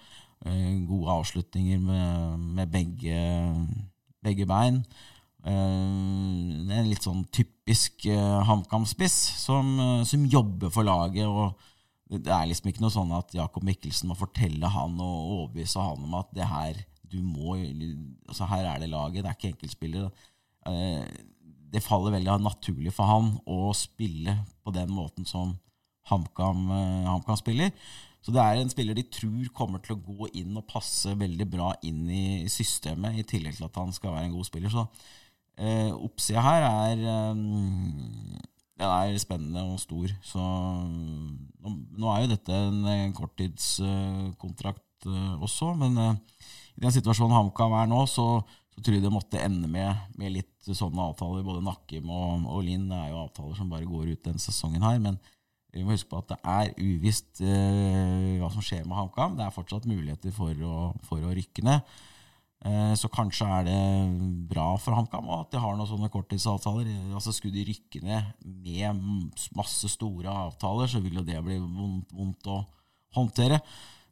gode 0.42 1.10
avslutninger 1.10 1.78
med, 1.78 2.38
med 2.58 2.70
begge, 2.70 3.18
begge 4.22 4.46
bein. 4.46 4.80
Uh, 5.42 6.70
en 6.70 6.86
litt 6.86 7.02
sånn 7.02 7.24
typisk 7.34 8.06
uh, 8.06 8.42
HamKam-spiss 8.46 9.14
som, 9.42 9.72
uh, 9.78 10.02
som, 10.06 10.26
jobber 10.30 10.70
for 10.70 10.86
laget. 10.86 11.26
og 11.26 11.58
Det 12.12 12.32
er 12.32 12.48
liksom 12.48 12.68
ikke 12.68 12.84
noe 12.84 12.92
sånn 12.92 13.12
at 13.16 13.32
Jakob 13.36 13.64
Mikkelsen 13.64 14.10
må 14.10 14.16
fortelle 14.18 14.68
han 14.68 14.98
og 15.00 15.34
overbevise 15.36 15.80
han 15.80 16.04
om 16.04 16.16
at 16.18 16.32
det 16.36 16.48
her 16.50 16.80
du 17.12 17.18
må, 17.20 17.58
altså 18.28 18.46
her 18.48 18.66
er 18.70 18.80
det 18.80 18.88
laget, 18.88 19.20
det 19.20 19.28
er 19.28 19.36
ikke 19.36 19.50
enkeltspillere. 19.52 20.08
Uh, 20.64 21.04
det 21.72 21.82
faller 21.84 22.14
veldig 22.14 22.38
naturlig 22.44 22.92
for 22.96 23.08
han 23.08 23.34
å 23.48 23.72
spille 23.76 24.36
på 24.64 24.72
den 24.76 24.92
måten 24.92 25.28
som 25.28 25.54
HamKam, 26.08 26.66
HamKam 27.06 27.38
spiller. 27.40 27.72
Så 28.22 28.30
det 28.34 28.42
er 28.42 28.60
en 28.60 28.70
spiller 28.70 28.94
de 28.94 29.02
tror 29.10 29.48
kommer 29.56 29.82
til 29.82 29.96
å 29.96 30.02
gå 30.02 30.28
inn 30.38 30.54
og 30.58 30.68
passe 30.70 31.10
veldig 31.18 31.46
bra 31.50 31.72
inn 31.86 32.04
i 32.06 32.24
systemet, 32.50 33.18
i 33.18 33.26
tillegg 33.26 33.56
til 33.58 33.66
at 33.66 33.78
han 33.80 33.90
skal 33.94 34.14
være 34.14 34.28
en 34.28 34.36
god 34.36 34.46
spiller. 34.46 34.70
Så 34.70 34.84
eh, 35.58 35.90
oppsida 35.90 36.44
her 36.44 36.66
er 36.68 37.02
Den 38.82 38.90
er 38.90 39.20
spennende 39.22 39.62
og 39.70 39.78
stor. 39.78 40.10
Så 40.26 40.42
nå, 40.42 41.74
nå 42.02 42.08
er 42.10 42.24
jo 42.24 42.32
dette 42.32 42.56
en, 42.56 42.80
en 42.90 43.14
korttidskontrakt 43.14 45.06
uh, 45.06 45.36
også, 45.42 45.72
men 45.78 46.00
i 46.02 46.82
den 46.82 46.94
situasjonen 46.94 47.36
HamKam 47.36 47.76
er 47.78 47.90
nå, 47.90 48.00
så, 48.10 48.26
så, 48.72 48.80
tror 48.82 48.96
jeg 48.96 49.04
det 49.04 49.12
måtte 49.14 49.42
ende 49.42 49.70
med, 49.70 50.08
med 50.18 50.34
litt 50.34 50.66
sånne 50.66 51.06
avtaler. 51.12 51.44
Både 51.46 51.62
Nakkim 51.62 52.10
og, 52.10 52.48
og 52.50 52.66
Linn 52.66 52.90
er 52.90 53.12
jo 53.12 53.22
avtaler 53.22 53.54
som 53.58 53.70
bare 53.70 53.86
går 53.86 54.16
ut 54.16 54.26
den 54.26 54.42
sesongen 54.42 54.82
her. 54.82 54.98
men 55.02 55.20
vi 55.72 55.82
må 55.84 55.94
huske 55.94 56.10
på 56.10 56.20
at 56.20 56.34
det 56.34 56.36
er 56.44 56.72
uvisst 56.76 57.40
eh, 57.40 58.36
hva 58.40 58.50
som 58.52 58.64
skjer 58.64 58.84
med 58.84 58.98
HamKam. 58.98 59.38
Det 59.38 59.46
er 59.46 59.54
fortsatt 59.54 59.88
muligheter 59.88 60.34
for 60.36 60.52
å, 60.68 60.90
for 61.06 61.24
å 61.24 61.32
rykke 61.32 61.64
ned. 61.64 61.94
Eh, 62.62 62.92
så 62.94 63.08
kanskje 63.10 63.46
er 63.50 63.64
det 63.66 63.78
bra 64.50 64.68
for 64.78 64.94
HamKam 64.94 65.26
at 65.34 65.50
de 65.50 65.58
har 65.58 65.74
noen 65.74 65.88
sånne 65.90 66.10
korttidsavtaler. 66.12 66.90
Altså 67.10 67.34
Skulle 67.34 67.58
de 67.58 67.72
rykke 67.72 68.02
ned 68.06 68.44
med 68.62 69.00
masse 69.58 69.90
store 69.90 70.30
avtaler, 70.30 70.90
så 70.90 71.02
vil 71.02 71.18
jo 71.18 71.26
det 71.26 71.40
bli 71.42 71.58
vondt, 71.58 72.14
vondt 72.14 72.50
å 72.52 72.60
håndtere. 73.16 73.58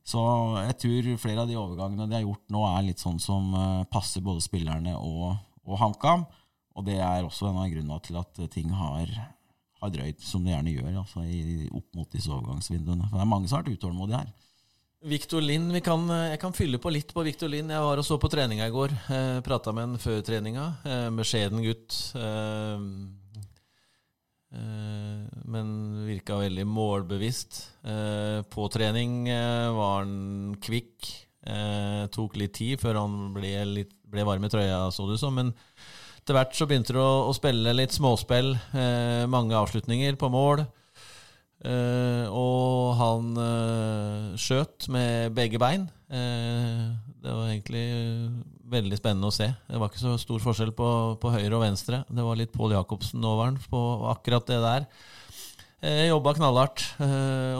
Så 0.03 0.21
jeg 0.65 0.79
tror 0.83 1.11
flere 1.23 1.45
av 1.45 1.51
de 1.51 1.59
overgangene 1.61 2.09
de 2.11 2.19
har 2.19 2.25
gjort 2.25 2.51
nå, 2.51 2.65
er 2.67 2.89
litt 2.89 3.03
sånn 3.03 3.21
som 3.23 3.55
eh, 3.55 3.85
passer 3.93 4.25
både 4.25 4.43
spillerne 4.43 4.97
og, 4.99 5.37
og 5.69 5.79
HamKam. 5.85 6.27
Og 6.75 6.87
det 6.89 6.99
er 6.99 7.23
også 7.23 7.51
en 7.51 7.63
av 7.63 7.71
grunnene 7.71 8.03
til 8.03 8.19
at 8.19 8.43
ting 8.51 8.71
har, 8.75 9.15
har 9.79 9.95
drøyd, 9.95 10.19
som 10.27 10.43
det 10.43 10.57
gjerne 10.57 10.75
gjør, 10.75 10.93
altså 11.05 11.23
i, 11.23 11.69
opp 11.71 11.99
mot 11.99 12.11
disse 12.11 12.31
overgangsvinduene. 12.35 13.07
For 13.07 13.19
det 13.19 13.27
er 13.27 13.31
mange 13.31 13.51
som 13.51 13.61
har 13.61 13.67
vært 13.67 13.79
utålmodige 13.79 14.25
her. 14.25 14.50
Victor 15.01 15.41
Lind, 15.41 15.73
kan, 15.81 16.03
jeg 16.29 16.37
kan 16.43 16.53
fylle 16.53 16.79
på 16.81 16.91
litt 16.93 17.15
på 17.17 17.23
Victor 17.25 17.49
Lind. 17.49 17.73
Jeg 17.73 17.85
var 17.87 18.01
og 18.03 18.05
så 18.05 18.19
på 18.21 18.29
treninga 18.29 18.67
i 18.69 18.73
går. 18.75 18.93
Eh, 19.09 19.39
Prata 19.41 19.73
med 19.73 19.87
han 19.87 20.01
før 20.03 20.19
treninga. 20.27 20.67
Eh, 20.85 21.07
beskjeden 21.17 21.63
gutt. 21.65 21.97
Eh, 22.21 22.83
eh, 24.61 25.23
men 25.55 25.71
virka 26.05 26.37
veldig 26.43 26.67
målbevisst. 26.69 27.63
Eh, 27.81 28.43
på 28.53 28.67
trening 28.75 29.31
eh, 29.33 29.71
var 29.73 30.03
han 30.03 30.59
kvikk. 30.61 31.09
Eh, 31.49 32.05
tok 32.13 32.37
litt 32.37 32.59
tid 32.61 32.77
før 32.83 33.01
han 33.01 33.17
ble, 33.33 33.55
litt, 33.71 33.97
ble 34.05 34.27
varm 34.29 34.45
i 34.45 34.53
trøya, 34.53 34.83
så 34.93 35.09
ut 35.09 35.23
som. 35.23 35.33
Men 35.33 35.55
etter 36.21 36.37
hvert 36.37 36.53
så 36.53 36.69
begynte 36.69 36.93
det 36.93 37.01
å, 37.01 37.25
å 37.31 37.33
spille 37.33 37.73
litt 37.73 37.97
småspill. 37.97 38.53
Eh, 38.77 39.25
mange 39.33 39.57
avslutninger 39.57 40.21
på 40.21 40.29
mål. 40.29 40.67
Eh, 41.61 42.27
og 42.33 42.97
han 42.97 43.35
eh, 43.37 44.39
skjøt 44.41 44.89
med 44.93 45.35
begge 45.37 45.61
bein. 45.61 45.85
Eh, 46.09 46.87
det 47.21 47.35
var 47.37 47.51
egentlig 47.51 47.85
veldig 48.71 48.97
spennende 49.01 49.29
å 49.29 49.35
se. 49.35 49.51
Det 49.69 49.81
var 49.81 49.91
ikke 49.91 50.03
så 50.03 50.17
stor 50.21 50.41
forskjell 50.45 50.73
på, 50.77 50.91
på 51.21 51.33
høyre 51.35 51.59
og 51.59 51.65
venstre. 51.67 52.03
Det 52.09 52.25
var 52.25 52.39
litt 52.41 52.55
Pål 52.55 52.79
Jacobsen 52.79 53.25
over 53.27 53.59
på 53.71 53.81
akkurat 54.13 54.47
det 54.49 54.61
der. 54.65 54.87
Eh, 55.85 56.07
jobba 56.09 56.33
knallhardt. 56.39 56.87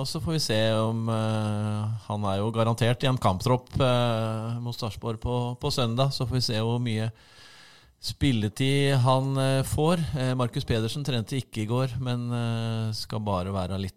Og 0.01 0.07
så 0.09 0.21
får 0.23 0.37
vi 0.37 0.43
se 0.45 0.61
om 0.77 1.09
Han 1.09 2.25
er 2.29 2.41
jo 2.41 2.51
garantert 2.53 3.05
i 3.05 3.09
en 3.09 3.21
kamptropp 3.21 3.73
eh, 3.81 4.57
mot 4.65 4.77
Sarpsborg 4.77 5.21
på, 5.21 5.37
på, 5.61 5.73
søndag. 5.75 6.15
Så 6.17 6.25
får 6.25 6.41
vi 6.41 6.49
se 6.49 6.65
hvor 6.65 6.81
mye 6.81 7.11
spilletid 8.01 8.97
han 9.05 9.37
eh, 9.37 9.63
får. 9.67 10.01
Eh, 10.17 10.33
Markus 10.39 10.65
Pedersen 10.65 11.05
trente 11.05 11.37
ikke 11.37 11.65
i 11.65 11.69
går, 11.69 11.99
men 12.01 12.29
eh, 12.33 12.93
skal 12.97 13.23
bare 13.25 13.53
være 13.55 13.81
litt 13.81 13.97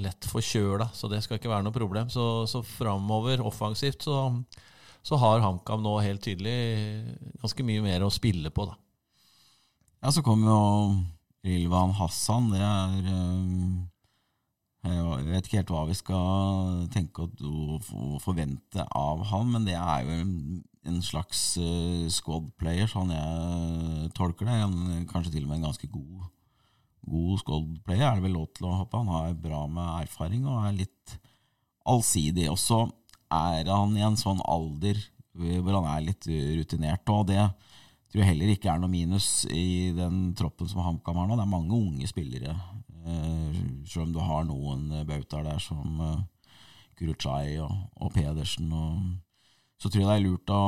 lett 0.00 0.24
forkjøla, 0.24 0.86
så 0.96 1.10
det 1.12 1.18
skal 1.20 1.36
ikke 1.36 1.50
være 1.50 1.66
noe 1.66 1.74
problem. 1.74 2.08
Så, 2.08 2.46
så 2.48 2.62
framover 2.64 3.42
offensivt 3.44 4.06
så, 4.06 4.30
så 5.04 5.18
har 5.20 5.42
HamKam 5.44 5.82
nå 5.84 5.92
helt 6.00 6.22
tydelig 6.24 6.54
ganske 7.42 7.66
mye 7.68 7.82
mer 7.84 8.06
å 8.06 8.08
spille 8.10 8.48
på, 8.48 8.64
da. 8.70 8.78
Ja, 10.00 10.14
så 10.16 10.24
kommer 10.24 10.48
jo 10.48 10.62
Rilvan 11.44 11.92
Hassan. 12.00 12.48
Det 12.54 12.62
er 12.64 12.96
Jeg 14.88 15.28
vet 15.28 15.50
ikke 15.50 15.60
helt 15.60 15.74
hva 15.76 15.84
vi 15.92 15.98
skal 16.00 16.88
tenke 16.96 17.28
og 17.28 18.24
forvente 18.24 18.88
av 18.88 19.20
han, 19.34 19.52
men 19.52 19.68
det 19.68 19.76
er 19.76 20.08
jo 20.08 20.16
en 20.16 20.34
slags 21.04 21.56
uh, 21.60 22.06
squad 22.12 22.48
player, 22.60 22.88
sånn 22.90 23.12
jeg 23.14 24.10
tolker 24.16 24.48
det. 24.48 24.58
En, 24.64 25.06
kanskje 25.10 25.36
til 25.36 25.46
og 25.46 25.50
med 25.50 25.60
en 25.60 25.68
ganske 25.68 25.88
god, 25.92 26.28
god 27.06 27.42
squad 27.42 27.72
player, 27.86 28.06
er 28.08 28.18
det 28.18 28.26
vel 28.26 28.36
lov 28.38 28.50
til 28.56 28.68
å 28.68 28.76
håpe. 28.82 29.02
Han 29.02 29.12
har 29.14 29.40
bra 29.40 29.64
med 29.70 30.06
erfaring 30.06 30.46
og 30.46 30.62
er 30.64 30.78
litt 30.82 31.16
allsidig. 31.86 32.48
Og 32.52 32.60
så 32.60 32.84
er 33.32 33.68
han 33.70 33.96
i 33.98 34.04
en 34.06 34.18
sånn 34.20 34.42
alder 34.46 35.00
hvor 35.36 35.80
han 35.80 35.90
er 35.92 36.06
litt 36.06 36.28
rutinert. 36.28 37.12
Og 37.12 37.26
det 37.32 37.42
tror 37.42 38.22
jeg 38.22 38.30
heller 38.30 38.54
ikke 38.54 38.72
er 38.72 38.80
noe 38.80 38.92
minus 38.92 39.44
i 39.52 39.92
den 39.96 40.30
troppen 40.38 40.70
som 40.70 40.84
HamKam 40.86 41.20
har 41.20 41.28
nå. 41.28 41.36
Det 41.36 41.44
er 41.44 41.52
mange 41.52 41.76
unge 41.76 42.08
spillere, 42.08 42.56
uh, 43.04 43.60
selv 43.84 44.06
om 44.06 44.16
du 44.16 44.22
har 44.24 44.48
noen 44.48 44.88
bautaer 45.08 45.50
der 45.50 45.62
som 45.62 46.00
uh, 46.00 46.24
Kuruchai 46.96 47.58
og, 47.60 47.72
og 48.00 48.14
Pedersen. 48.14 48.72
og 48.72 49.25
så 49.76 49.90
tror 49.90 50.02
jeg 50.02 50.08
det 50.08 50.16
er 50.16 50.24
lurt 50.24 50.52
å 50.54 50.62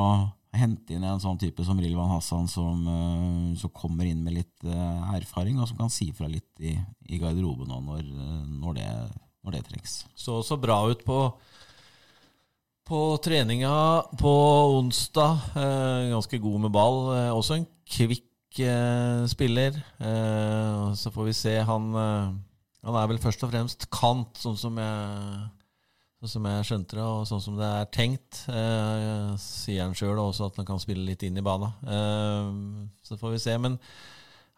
hente 0.57 0.97
inn 0.97 1.05
en 1.05 1.21
sånn 1.21 1.39
type 1.41 1.65
som 1.67 1.79
Rilvan 1.81 2.11
Hassan, 2.13 2.49
som, 2.51 2.83
uh, 2.89 3.57
som 3.59 3.73
kommer 3.75 4.09
inn 4.09 4.23
med 4.25 4.39
litt 4.39 4.67
uh, 4.67 5.15
erfaring, 5.17 5.59
og 5.61 5.69
som 5.71 5.79
kan 5.81 5.93
si 5.93 6.11
fra 6.17 6.29
litt 6.31 6.49
i, 6.65 6.75
i 7.09 7.21
garderoben 7.21 7.69
når, 7.69 8.05
når, 8.49 8.79
det, 8.79 8.89
når, 9.45 9.57
det, 9.57 9.65
trengs. 9.69 10.01
Så 10.17 10.41
så 10.47 10.59
bra 10.61 10.81
ut 10.89 11.05
på, 11.07 11.19
på 12.89 13.03
treninga 13.25 13.75
på 14.19 14.35
onsdag. 14.79 15.45
Eh, 15.53 16.09
ganske 16.15 16.41
god 16.41 16.65
med 16.65 16.75
ball. 16.75 17.01
også 17.37 17.59
en 17.59 17.69
kvikk 17.89 18.25
spiller. 19.29 19.77
så 20.97 21.13
får 21.13 21.29
vi 21.29 21.35
se. 21.37 21.53
Han, 21.69 21.93
han 21.95 22.97
er 22.97 23.11
vel 23.13 23.21
først 23.23 23.45
og 23.45 23.53
fremst 23.53 23.87
kant, 23.93 24.41
sånn 24.41 24.57
som 24.59 24.81
jeg 24.81 25.45
Sånn 26.19 26.33
som 26.33 26.47
jeg 26.51 26.67
skjønte 26.67 26.97
det, 26.99 27.03
og 27.07 27.27
sånn 27.31 27.43
som 27.45 27.59
det 27.61 27.67
er 27.67 27.91
tenkt, 27.95 28.41
eh, 28.51 29.37
sier 29.39 29.85
han 29.85 29.95
sjøl 29.95 30.19
også 30.19 30.49
at 30.49 30.57
han 30.59 30.67
kan 30.67 30.81
spille 30.83 31.07
litt 31.07 31.23
inn 31.23 31.39
i 31.39 31.45
banen. 31.47 31.71
Eh, 31.87 32.49
så 33.07 33.19
får 33.21 33.37
vi 33.37 33.39
se. 33.45 33.55
Men 33.63 33.77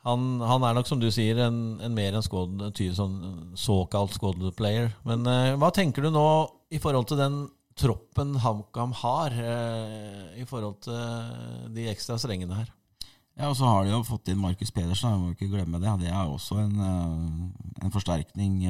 han, 0.09 0.41
han, 0.41 0.65
er 0.65 0.79
nok, 0.79 0.89
som 0.89 1.03
du 1.03 1.11
sier, 1.13 1.43
en, 1.45 1.77
en 1.85 1.93
mer 1.93 2.17
en 2.17 2.25
squad, 2.25 2.65
sånn 2.97 3.21
såkalt 3.61 4.17
squad 4.17 4.41
player. 4.57 4.89
Men 5.05 5.29
eh, 5.29 5.53
hva 5.61 5.69
tenker 5.77 6.09
du 6.09 6.15
nå 6.15 6.27
i 6.73 6.81
forhold 6.81 7.11
til 7.11 7.21
den 7.21 7.43
troppen 7.77 8.39
HamKam 8.41 8.97
har, 9.03 9.37
eh, 9.37 10.41
i 10.41 10.49
forhold 10.49 10.81
til 10.89 11.75
de 11.77 11.91
ekstra 11.93 12.17
strengene 12.21 12.57
her? 12.57 12.73
Ja, 13.37 13.51
og 13.51 13.57
så 13.61 13.69
har 13.69 13.85
de 13.85 13.93
jo 13.93 14.01
fått 14.05 14.33
inn 14.33 14.41
Markus 14.41 14.73
Pedersen, 14.73 15.13
jeg 15.13 15.21
må 15.21 15.37
ikke 15.37 15.53
glemme 15.53 15.81
det. 15.81 15.93
Det 16.07 16.09
er 16.09 16.25
også 16.25 16.57
en, 16.65 16.81
eh, 16.89 17.85
en 17.85 17.93
forsterkning. 17.93 18.63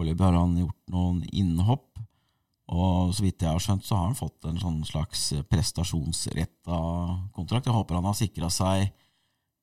Foreløpig 0.00 0.24
har 0.24 0.32
han 0.32 0.54
gjort 0.56 0.92
noen 0.94 1.18
innhopp. 1.28 1.98
Og 2.72 3.10
så 3.12 3.26
vidt 3.26 3.42
jeg 3.44 3.52
har 3.52 3.60
skjønt, 3.60 3.84
så 3.84 3.98
har 3.98 4.06
han 4.06 4.16
fått 4.16 4.46
en 4.48 4.56
sånn 4.62 4.78
slags 4.88 5.26
prestasjonsretta 5.50 6.78
kontrakt. 7.36 7.66
Jeg 7.68 7.76
håper 7.76 7.98
han 7.98 8.08
har 8.08 8.16
sikra 8.16 8.48
seg 8.54 8.86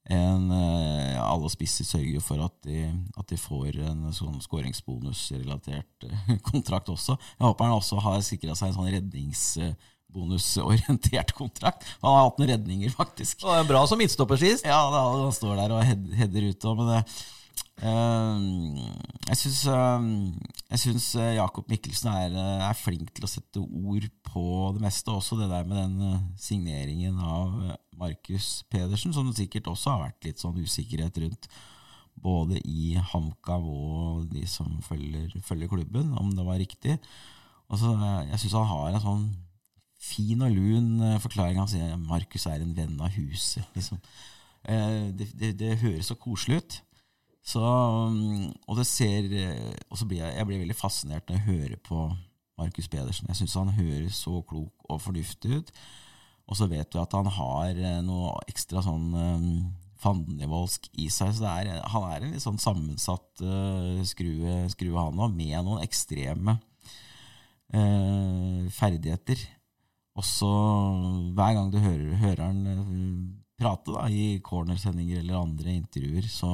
en 0.07 0.45
eh, 0.55 1.19
Alle 1.19 1.49
spisser 1.51 1.83
sørger 1.83 2.21
for 2.23 2.39
at 2.45 2.53
de, 2.63 2.85
at 3.17 3.27
de 3.27 3.37
får 3.39 3.75
en 3.89 4.13
sånn 4.15 4.41
skåringsbonusrelatert 4.43 6.03
eh, 6.07 6.31
kontrakt 6.51 6.89
også. 6.93 7.17
Jeg 7.17 7.45
håper 7.47 7.65
han 7.65 7.79
også 7.79 7.95
har 8.05 8.21
sikra 8.23 8.55
seg 8.55 8.67
en 8.69 8.77
sånn 8.77 8.93
redningsbonusorientert 8.93 11.31
kontrakt. 11.41 11.81
Han 12.03 12.13
har 12.13 12.23
hatt 12.27 12.37
noen 12.39 12.51
redninger, 12.53 12.89
faktisk. 12.93 13.35
Det 13.41 13.57
er 13.57 13.71
bra 13.73 13.81
som 13.89 13.97
midtstopper 13.99 14.37
sist. 14.43 14.63
Ja, 14.69 14.81
han 14.93 15.35
står 15.35 15.53
der 15.63 15.69
og 15.73 15.85
header 15.87 16.43
ut. 16.51 16.61
Men 16.77 16.85
det, 16.93 17.01
jeg 17.77 19.37
syns, 19.37 19.59
eh, 19.69 20.05
jeg 20.71 20.81
syns 20.81 21.07
eh, 21.21 21.35
Jakob 21.37 21.67
Mikkelsen 21.69 22.09
er, 22.09 22.33
er, 22.65 22.77
flink 22.77 23.11
til 23.13 23.27
å 23.27 23.29
sette 23.29 23.61
ord 23.61 24.07
på 24.25 24.45
det 24.73 24.81
meste. 24.81 25.13
Også 25.13 25.37
det 25.37 25.49
der 25.51 25.67
med 25.67 25.77
den 25.77 26.27
signeringen 26.41 27.19
av 27.21 27.75
Markus 27.97 28.63
Pedersen, 28.71 29.13
som 29.13 29.29
det 29.29 29.37
sikkert 29.37 29.69
også 29.69 29.93
har 29.93 30.07
vært 30.07 30.29
litt 30.29 30.41
sånn 30.41 30.57
usikkerhet 30.57 31.19
rundt. 31.21 31.49
Både 32.17 32.57
i 32.65 32.95
HamKam 33.11 33.67
og 33.69 34.31
de 34.31 34.41
som 34.49 34.79
følger, 34.81 35.29
følger, 35.45 35.69
klubben, 35.69 36.15
om 36.17 36.33
det 36.33 36.47
var 36.47 36.57
riktig. 36.57 36.97
Altså, 37.69 37.93
jeg 38.31 38.41
syns 38.41 38.57
han 38.57 38.71
har 38.71 38.89
en 38.95 39.05
sånn 39.05 39.27
fin 40.01 40.41
og 40.41 40.49
lun 40.49 41.21
forklaring. 41.21 41.61
Han 41.61 41.69
sier 41.69 41.93
Markus 42.01 42.49
er 42.49 42.63
en 42.63 42.73
venn 42.73 42.97
av 42.97 43.13
huset. 43.19 43.69
Liksom. 43.77 44.01
Det, 44.65 45.29
det, 45.37 45.53
det 45.61 45.77
høres 45.83 46.09
så 46.09 46.17
koselig 46.17 46.63
ut. 46.63 46.81
Så, 47.47 47.63
um, 47.63 48.49
og 48.67 48.79
det 48.79 48.87
ser 48.89 49.29
Og 49.87 49.99
så 49.99 50.07
blir 50.07 50.19
jeg, 50.19 50.35
jeg 50.35 50.47
blir 50.49 50.63
veldig 50.65 50.75
fascinert 50.75 51.29
når 51.29 51.37
jeg 51.37 51.47
hører 51.47 51.81
på 51.85 52.01
Markus 52.57 52.89
Pedersen. 52.91 53.29
Jeg 53.29 53.39
syns 53.39 53.55
han 53.59 53.75
høres 53.77 54.21
så 54.25 54.41
klok 54.49 54.87
og 54.89 55.01
fornuftig 55.01 55.59
ut. 55.59 55.73
Og 56.47 56.57
så 56.57 56.67
vet 56.71 56.89
du 56.91 56.97
at 56.99 57.13
han 57.13 57.27
har 57.29 57.77
eh, 57.77 57.99
noe 58.01 58.31
ekstra 58.49 58.81
sånn 58.81 59.11
um, 59.13 59.51
fandenivoldsk 60.01 60.87
i 61.03 61.09
seg. 61.13 61.35
Så 61.37 61.45
er, 61.51 61.69
han 61.93 62.07
er 62.07 62.25
en 62.25 62.33
litt 62.33 62.43
sånn 62.43 62.59
sammensatt 62.61 63.43
skrue, 64.09 64.55
skrue, 64.73 64.97
han 64.97 65.21
òg, 65.21 65.35
med 65.37 65.59
noen 65.67 65.83
ekstreme 65.85 66.57
uh, 67.75 68.65
ferdigheter. 68.73 69.43
Og 70.17 70.25
så 70.25 70.51
hver 71.37 71.53
gang 71.53 71.69
du 71.69 71.77
hører, 71.77 72.13
hører 72.23 72.43
han 72.47 72.61
prate 73.57 73.93
da, 73.93 74.05
i 74.09 74.39
cornersendinger 74.45 75.21
eller 75.21 75.41
andre 75.41 75.75
intervjuer, 75.77 76.25
så 76.29 76.51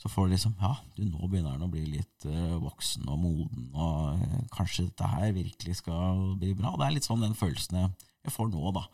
så 0.00 0.10
får 0.10 0.26
du 0.26 0.34
liksom 0.34 0.56
Ja, 0.60 0.74
du, 0.96 1.04
nå 1.06 1.28
begynner 1.28 1.54
han 1.54 1.66
å 1.66 1.70
bli 1.70 1.84
litt 1.86 2.26
uh, 2.26 2.58
voksen 2.62 3.06
og 3.10 3.20
moden, 3.22 3.68
og 3.72 4.18
uh, 4.20 4.40
kanskje 4.54 4.88
dette 4.88 5.10
her 5.14 5.34
virkelig 5.36 5.78
skal 5.80 6.34
bli 6.40 6.52
bra. 6.58 6.74
Det 6.78 6.88
er 6.88 6.96
litt 6.96 7.08
sånn 7.08 7.24
den 7.24 7.38
følelsen 7.38 7.78
jeg 7.84 8.34
får 8.34 8.50
nå, 8.50 8.74
da. 8.74 8.84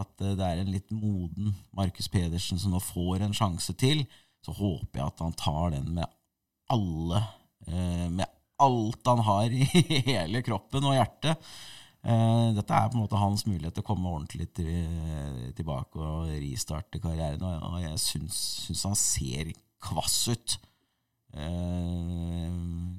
At 0.00 0.14
uh, 0.24 0.32
det 0.38 0.46
er 0.46 0.62
en 0.62 0.72
litt 0.72 0.90
moden 0.94 1.52
Markus 1.76 2.08
Pedersen 2.12 2.60
som 2.60 2.74
nå 2.74 2.80
får 2.82 3.26
en 3.26 3.36
sjanse 3.36 3.76
til. 3.80 4.06
Så 4.40 4.56
håper 4.56 5.02
jeg 5.02 5.06
at 5.06 5.20
han 5.20 5.36
tar 5.36 5.74
den 5.74 5.92
med 5.98 6.08
alle 6.72 7.18
Med 8.08 8.24
alt 8.62 9.08
han 9.10 9.20
har 9.26 9.52
i 9.60 9.66
hele 10.06 10.40
kroppen 10.42 10.86
og 10.88 10.94
hjertet. 10.96 11.36
dette 12.56 12.72
er 12.78 12.88
på 12.88 12.96
en 12.96 13.02
måte 13.02 13.20
hans 13.20 13.44
mulighet 13.44 13.74
til 13.76 13.84
å 13.84 13.88
komme 13.90 14.08
ordentlig 14.08 14.46
til, 14.56 15.50
tilbake 15.58 16.00
og 16.00 16.30
ristarte 16.40 17.02
karrieren. 17.02 17.44
Og, 17.44 17.76
jeg 17.82 18.00
syns, 18.00 18.38
syns 18.64 18.86
han 18.88 18.96
ser 18.96 19.52
kvass 19.84 20.16
ut 20.32 20.56
eh, 21.34 22.54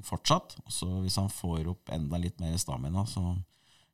fortsatt. 0.08 0.58
Så 0.72 0.90
hvis 1.04 1.20
han 1.22 1.32
får 1.32 1.72
opp 1.74 1.94
enda 1.94 2.20
litt 2.22 2.42
mer 2.42 2.58
stamina, 2.62 3.06
så, 3.10 3.36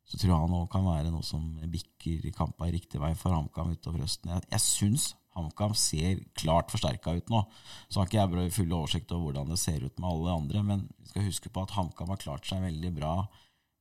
så 0.08 0.18
tror 0.18 0.32
jeg 0.32 0.42
han 0.46 0.58
òg 0.60 0.68
kan 0.72 0.86
være 0.88 1.12
noe 1.12 1.26
som 1.26 1.46
bikker 1.70 2.28
kampa 2.36 2.70
riktig 2.72 3.00
vei 3.02 3.14
for 3.18 3.36
HamKam 3.36 3.74
utover 3.76 4.04
høsten. 4.04 4.32
Jeg, 4.34 4.48
jeg 4.54 4.64
syns 4.64 5.12
HamKam 5.38 5.74
ser 5.78 6.22
klart 6.38 6.72
forsterka 6.72 7.14
ut 7.14 7.30
nå. 7.32 7.44
Så 7.88 8.00
har 8.00 8.08
ikke 8.08 8.24
jeg 8.24 8.54
full 8.56 8.74
oversikt 8.74 9.12
over 9.14 9.28
hvordan 9.28 9.52
det 9.52 9.60
ser 9.62 9.84
ut 9.84 9.94
med 10.00 10.10
alle 10.10 10.36
andre, 10.42 10.64
men 10.66 10.86
vi 10.98 11.12
skal 11.12 11.28
huske 11.28 11.52
på 11.52 11.64
at 11.64 11.74
HamKam 11.76 12.10
har 12.14 12.22
klart 12.22 12.48
seg 12.48 12.64
veldig 12.64 12.94
bra 12.96 13.14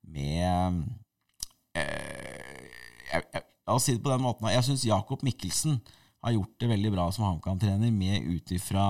med 0.07 0.83
eh, 1.75 2.67
jeg, 3.11 3.23
jeg, 3.33 3.43
La 3.67 3.75
oss 3.75 3.83
si 3.83 3.97
det 3.97 4.03
på 4.03 4.11
den 4.13 4.23
måten. 4.23 4.47
Jeg 4.47 4.63
syns 4.63 4.85
Jakob 4.87 5.23
Mikkelsen 5.27 5.81
har 6.25 6.33
gjort 6.33 6.55
det 6.59 6.69
veldig 6.71 6.91
bra 6.95 7.05
som 7.13 7.27
HamKam-trener, 7.27 7.91
med 7.93 8.25
ut 8.25 8.51
ifra 8.55 8.85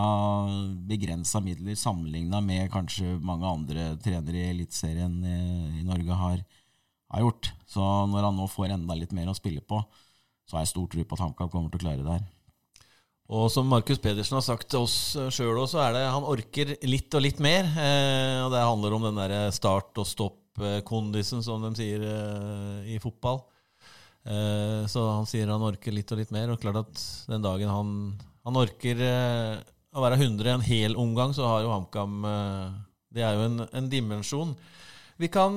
begrensa 0.87 1.41
midler 1.43 1.75
sammenligna 1.75 2.39
med 2.41 2.71
kanskje 2.71 3.17
mange 3.19 3.49
andre 3.49 3.89
trenere 4.03 4.39
i 4.39 4.53
Eliteserien 4.53 5.19
i, 5.25 5.37
i 5.81 5.85
Norge 5.87 6.21
har, 6.21 6.41
har, 7.11 7.25
gjort. 7.25 7.51
Så 7.67 7.83
når 7.83 8.29
han 8.29 8.39
nå 8.39 8.47
får 8.51 8.73
enda 8.77 8.97
litt 8.97 9.13
mer 9.15 9.29
å 9.29 9.37
spille 9.37 9.61
på, 9.61 9.81
så 10.47 10.57
har 10.57 10.63
jeg 10.65 10.73
stor 10.73 10.87
tro 10.93 11.03
på 11.03 11.17
at 11.17 11.25
HamKam 11.25 11.51
kommer 11.51 11.73
til 11.73 11.81
å 11.81 11.85
klare 11.85 12.05
det 12.05 12.15
her. 12.15 12.25
Og 13.27 13.49
som 13.51 13.67
Markus 13.67 13.99
Pedersen 13.99 14.37
har 14.37 14.45
sagt 14.45 14.69
til 14.71 14.85
oss 14.85 14.95
sjøl 15.35 15.57
òg, 15.59 15.67
så 15.67 15.81
er 15.83 15.97
det 15.97 16.05
han 16.07 16.23
orker 16.23 16.77
litt 16.87 17.11
og 17.11 17.25
litt 17.25 17.41
mer. 17.43 17.67
Eh, 17.75 18.39
og 18.45 18.53
det 18.53 18.63
handler 18.63 18.95
om 18.95 19.03
den 19.09 19.19
der 19.19 19.51
start 19.51 19.99
og 19.99 20.07
stopp-kondisen, 20.07 21.43
som 21.43 21.59
de 21.65 21.73
sier 21.75 22.07
eh, 22.07 22.93
i 22.95 23.01
fotball. 23.03 23.43
Eh, 24.27 24.83
så 24.91 25.05
han 25.07 25.27
sier 25.29 25.47
han 25.47 25.63
orker 25.63 25.95
litt 25.95 26.11
og 26.11 26.19
litt 26.19 26.33
mer. 26.35 26.51
Og 26.51 26.61
klart 26.61 26.81
at 26.83 27.03
den 27.31 27.45
dagen 27.45 27.71
han, 27.71 27.93
han 28.47 28.59
orker 28.59 29.03
eh, 29.03 29.53
å 29.95 30.03
være 30.03 30.19
100 30.19 30.51
en 30.55 30.65
hel 30.67 30.97
omgang, 30.99 31.35
så 31.35 31.47
har 31.47 31.63
jo 31.63 31.71
HamKam 31.73 32.27
eh, 32.27 32.65
Det 33.15 33.23
er 33.23 33.37
jo 33.37 33.45
en, 33.47 33.61
en 33.71 33.91
dimensjon. 33.91 34.51
Vi 35.17 35.31
kan 35.33 35.55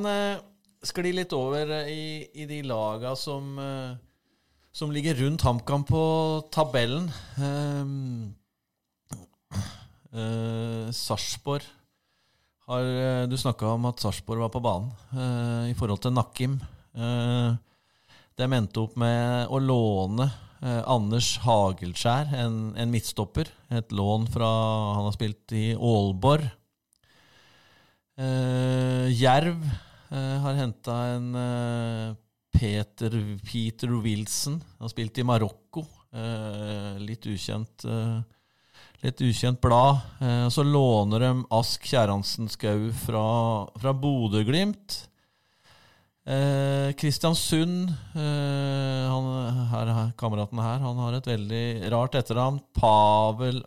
skli 0.86 1.10
litt 1.12 1.34
over 1.36 1.68
i, 1.90 2.24
i 2.32 2.46
de 2.48 2.62
laga 2.64 3.12
som 3.18 3.58
som 4.72 4.92
ligger 4.94 5.18
rundt 5.18 5.42
HamKam 5.44 5.82
på 5.84 6.00
tabellen. 6.54 7.10
Sarpsborg 10.96 11.66
har 12.70 13.26
Du 13.28 13.36
snakka 13.36 13.74
om 13.74 13.90
at 13.90 14.00
Sarpsborg 14.00 14.46
var 14.46 14.54
på 14.54 14.64
banen 14.64 15.68
i 15.68 15.76
forhold 15.76 16.00
til 16.06 16.16
Nakkim. 16.16 16.56
Uh, 16.96 17.58
de 18.38 18.48
endte 18.56 18.80
opp 18.82 18.96
med 19.00 19.50
å 19.50 19.58
låne 19.62 20.28
Anders 20.60 21.38
Hagelskjær, 21.40 22.34
en, 22.36 22.56
en, 22.76 22.90
midtstopper. 22.92 23.48
Et 23.72 23.92
lån 23.96 24.26
fra 24.28 24.48
Han 24.98 25.06
har 25.06 25.14
spilt 25.14 25.54
i 25.56 25.70
Aalborg. 25.72 26.50
Jerv 29.16 29.62
har 30.12 30.58
henta 30.58 30.98
en 31.14 31.30
Peter, 32.52 33.16
Peter 33.40 33.88
Wilson. 33.88 34.60
Han 34.76 34.84
har 34.84 34.92
spilt 34.92 35.18
i 35.18 35.24
Marokko. 35.24 35.86
Eh, 36.10 36.98
litt 36.98 37.26
ukjent 37.30 37.84
eh, 37.86 38.18
litt 39.04 39.22
ukjent 39.22 39.60
blad. 39.62 40.02
Eh, 40.20 40.48
så 40.48 40.64
låner 40.66 41.22
de 41.24 41.30
Ask 41.56 41.86
Kjerransen 41.86 42.50
Skau 42.50 42.90
fra, 43.04 43.24
fra 43.80 43.94
Bodø-Glimt. 43.94 45.06
Eh, 46.30 46.92
Kristiansund, 46.94 47.90
eh, 48.14 49.10
han, 49.10 50.12
kameraten 50.20 50.60
her, 50.62 50.78
han 50.78 51.00
har 51.02 51.16
et 51.16 51.26
veldig 51.26 51.90
rart 51.90 52.14
etternavn. 52.20 52.60
Pavel 52.76 53.58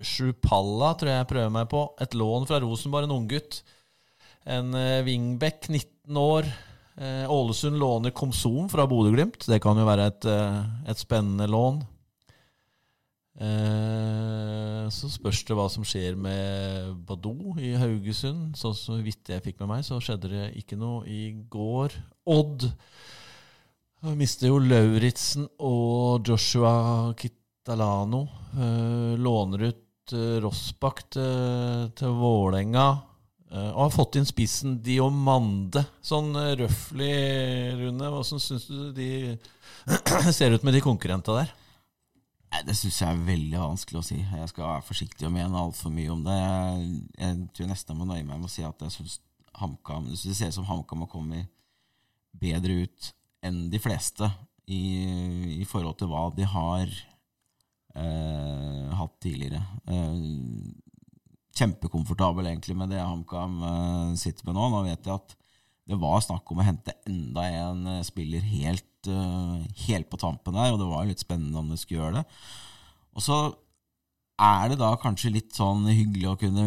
Sjupalla, 0.00 0.94
tror 0.96 1.10
jeg 1.10 1.20
jeg 1.20 1.30
prøver 1.32 1.52
meg 1.52 1.68
på. 1.72 1.82
Et 2.00 2.16
lån 2.16 2.48
fra 2.48 2.60
Rosenborg, 2.64 3.08
en 3.08 3.18
unggutt. 3.18 3.60
En 4.48 4.72
eh, 4.78 5.02
wingback, 5.04 5.68
19 5.68 6.20
år. 6.20 6.48
Eh, 6.96 7.24
Ålesund 7.30 7.76
låner 7.80 8.14
Komsom 8.16 8.68
fra 8.72 8.86
Bodø-Glimt. 8.88 9.44
Det 9.50 9.60
kan 9.62 9.76
jo 9.76 9.84
være 9.88 10.08
et, 10.12 10.28
eh, 10.30 10.62
et 10.88 11.00
spennende 11.00 11.48
lån. 11.50 11.82
Eh, 13.34 14.84
så 14.94 15.10
spørs 15.10 15.40
det 15.48 15.56
hva 15.58 15.66
som 15.72 15.86
skjer 15.86 16.14
med 16.18 16.92
Badou 17.06 17.56
i 17.58 17.74
Haugesund. 17.78 18.54
Så, 18.58 18.74
så 18.78 18.98
vidt 19.02 19.32
jeg 19.32 19.42
fikk 19.44 19.62
med 19.62 19.72
meg, 19.72 19.86
så 19.86 20.00
skjedde 20.02 20.30
det 20.32 20.50
ikke 20.60 20.78
noe 20.80 21.02
i 21.10 21.32
går. 21.50 21.96
Odd 22.30 22.68
mister 24.14 24.50
jo 24.50 24.60
Lauritzen 24.60 25.48
og 25.64 26.28
Joshua 26.28 27.14
Kitalano. 27.16 28.26
låner 29.16 29.70
ut 29.70 30.14
Rossbakk 30.44 31.06
til, 31.16 31.90
til 31.96 32.14
Vålerenga. 32.20 32.88
Uh, 33.54 33.70
og 33.70 33.80
har 33.84 33.92
fått 33.94 34.16
inn 34.18 34.26
spissen 34.26 34.78
Diomande. 34.82 35.84
Sånn 36.02 36.32
røfflig, 36.34 36.58
røftlig, 36.58 37.76
Rune, 37.78 38.08
hvordan 38.10 38.42
syns 38.42 38.64
du 38.66 38.88
de 38.96 39.10
ser 40.34 40.56
ut 40.56 40.64
med 40.66 40.74
de 40.74 40.82
konkurrentene 40.82 41.44
der? 41.44 41.52
Nei, 42.54 42.62
Det 42.68 42.76
syns 42.78 43.00
jeg 43.02 43.10
er 43.10 43.26
veldig 43.26 43.58
vanskelig 43.58 43.98
å 43.98 44.06
si. 44.06 44.20
Jeg 44.22 44.50
skal 44.52 44.68
være 44.68 44.86
forsiktig 44.86 45.26
og 45.26 45.34
mene 45.34 45.58
altfor 45.58 45.90
mye 45.90 46.12
om 46.12 46.22
det. 46.22 46.36
Jeg, 47.18 47.48
tror 47.56 47.70
nesten 47.70 47.90
jeg 47.90 47.98
må 47.98 48.06
nøye 48.06 48.22
meg 48.22 48.38
med 48.38 48.46
å 48.46 48.52
si 48.52 48.62
at 48.62 48.84
jeg 48.86 48.94
syns 48.94 49.18
Det 50.22 50.36
ser 50.36 50.52
ut 50.52 50.58
som 50.60 50.68
HamKam 50.68 51.02
har 51.02 51.10
kommet 51.10 51.50
bedre 52.34 52.84
ut 52.86 53.10
enn 53.44 53.68
de 53.70 53.78
fleste 53.78 54.26
i, 54.66 54.82
i 55.60 55.66
forhold 55.66 55.98
til 55.98 56.08
hva 56.10 56.28
de 56.34 56.46
har 56.46 56.86
eh, 57.94 58.94
hatt 58.98 59.18
tidligere. 59.22 59.60
Eh, 59.90 60.14
kjempekomfortabel 61.58 62.50
egentlig 62.50 62.78
med 62.78 62.94
det 62.94 63.02
HamKam 63.02 63.58
eh, 63.66 64.14
sitter 64.18 64.46
med 64.46 64.58
nå. 64.58 64.70
Nå 64.70 64.84
vet 64.86 65.10
jeg 65.10 65.14
at 65.18 65.36
det 65.84 65.98
var 66.00 66.22
snakk 66.24 66.48
om 66.50 66.60
å 66.60 66.66
hente 66.66 66.94
enda 67.08 67.44
en 67.60 67.82
uh, 67.98 68.04
spiller 68.06 68.44
helt, 68.48 69.08
uh, 69.10 69.60
helt, 69.86 70.08
på 70.08 70.20
tampen 70.20 70.56
der, 70.56 70.72
og 70.72 70.80
det 70.80 70.88
var 70.88 71.08
litt 71.08 71.20
spennende 71.20 71.60
om 71.60 71.68
du 71.68 71.76
skulle 71.76 72.00
gjøre 72.00 72.22
det. 72.22 72.24
Og 73.14 73.24
så 73.24 73.38
er 74.40 74.72
det 74.72 74.80
da 74.80 74.94
kanskje 74.98 75.34
litt 75.34 75.52
sånn 75.54 75.84
hyggelig 75.90 76.30
å 76.32 76.38
kunne, 76.40 76.64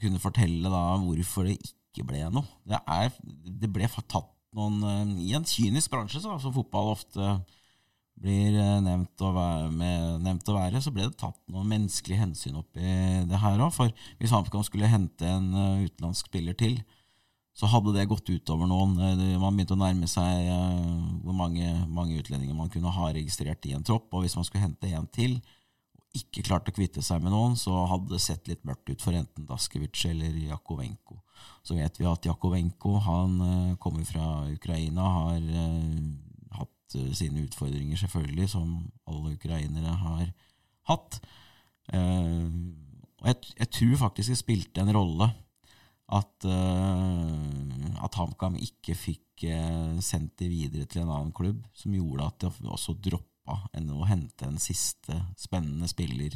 kunne 0.00 0.22
fortelle 0.22 0.72
da 0.72 0.86
hvorfor 1.02 1.46
det 1.46 1.58
ikke 1.60 2.06
ble 2.08 2.24
noe. 2.32 2.48
Det, 2.66 2.80
er, 2.80 3.12
det 3.46 3.70
ble 3.72 3.88
tatt 3.92 4.32
noen 4.56 5.12
I 5.20 5.34
en 5.36 5.46
kynisk 5.46 5.92
bransje, 5.92 6.22
så, 6.24 6.38
som 6.40 6.54
fotball 6.54 6.94
ofte 6.94 7.36
blir 8.16 8.54
eh, 8.56 8.78
nevnt 8.80 9.20
å, 9.20 9.30
være, 9.36 9.68
med, 9.76 10.22
nevnt 10.24 10.48
å 10.48 10.56
være, 10.56 10.80
så 10.80 10.88
ble 10.94 11.04
det 11.10 11.18
tatt 11.20 11.36
noen 11.52 11.68
menneskelige 11.68 12.22
hensyn 12.22 12.56
oppi 12.56 12.80
det 13.28 13.40
her 13.42 13.60
òg. 13.60 13.74
For 13.76 13.92
hvis 14.16 14.32
HamKam 14.32 14.64
skulle 14.64 14.88
hente 14.88 15.28
en 15.28 15.50
utenlandsk 15.84 16.32
spiller 16.32 16.56
til, 16.56 16.78
så 17.56 17.68
hadde 17.72 17.94
det 17.96 18.08
gått 18.10 18.28
utover 18.28 18.68
noen. 18.68 18.96
Uh, 19.00 19.36
man 19.40 19.56
begynte 19.56 19.76
å 19.76 19.80
nærme 19.80 20.08
seg 20.10 20.48
uh, 20.50 21.04
hvor 21.24 21.36
mange, 21.36 21.68
mange, 21.88 22.18
utlendinger 22.20 22.56
man 22.56 22.72
kunne 22.72 22.92
ha 22.92 23.12
registrert 23.16 23.64
i 23.68 23.74
en 23.76 23.86
tropp. 23.86 24.10
Og 24.12 24.26
hvis 24.26 24.36
man 24.36 24.46
skulle 24.46 24.66
hente 24.66 24.90
en 24.92 25.08
til, 25.12 25.38
og 25.96 26.20
ikke 26.20 26.44
klarte 26.46 26.72
å 26.72 26.76
kvitte 26.76 27.04
seg 27.04 27.24
med 27.24 27.32
noen, 27.32 27.56
så 27.60 27.84
hadde 27.90 28.12
det 28.14 28.22
sett 28.24 28.48
litt 28.50 28.64
mørkt 28.68 28.92
ut 28.92 29.04
for 29.04 29.16
enten 29.16 29.48
Daskevic 29.48 30.04
eller 30.08 30.36
Jakovenko. 30.46 31.20
Så 31.64 31.76
vet 31.76 32.00
vi 32.00 32.08
at 32.08 32.28
Jakovenko 32.28 32.94
han 33.04 33.34
kommer 33.82 34.06
fra 34.08 34.46
Ukraina, 34.48 35.10
har 35.12 35.42
hatt 36.56 36.96
sine 37.18 37.44
utfordringer, 37.44 38.00
selvfølgelig, 38.00 38.48
som 38.54 38.78
alle 39.10 39.34
ukrainere 39.36 39.92
har 40.06 40.30
hatt. 40.88 41.20
Eh, 41.94 42.46
og 43.20 43.28
jeg, 43.30 43.52
jeg, 43.58 43.70
tror 43.78 44.00
faktisk 44.06 44.32
det 44.32 44.40
spilte 44.40 44.82
en 44.82 44.94
rolle 44.94 45.28
at, 46.06 46.46
uh, 46.46 48.04
at 48.06 48.18
HamKam 48.18 48.58
ikke 48.62 48.94
fikk 48.94 49.46
uh, 49.50 49.96
sendt 50.04 50.36
de 50.38 50.50
videre 50.50 50.86
til 50.86 51.02
en 51.02 51.10
annen 51.10 51.32
klubb, 51.34 51.64
som 51.74 51.94
gjorde 51.96 52.28
at 52.28 52.46
de 52.60 52.70
også 52.70 52.94
droppa 53.02 53.58
å 53.76 54.06
hente 54.08 54.46
en 54.46 54.58
siste 54.62 55.14
spennende 55.38 55.88
spiller 55.90 56.34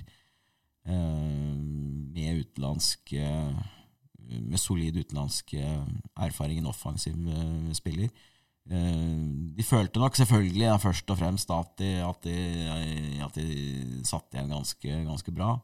uh, 0.89 1.55
med 1.55 2.47
utenlandsk 2.47 3.15
med 4.31 4.61
solid 4.63 4.95
utenlandsk 4.95 5.57
erfaring, 5.59 6.61
en 6.61 6.69
offensiv 6.71 7.17
spiller. 7.75 8.13
De 8.71 9.65
følte 9.67 9.99
nok 9.99 10.15
selvfølgelig 10.15 10.69
ja, 10.69 10.77
først 10.79 11.11
og 11.11 11.19
fremst 11.19 11.51
at 11.51 11.73
de, 11.81 11.89
at 12.07 12.29
de, 12.29 12.37
at 13.27 13.35
de 13.41 14.05
satt 14.07 14.37
igjen 14.37 14.53
ganske, 14.55 15.01
ganske, 15.09 15.35
bra. 15.35 15.57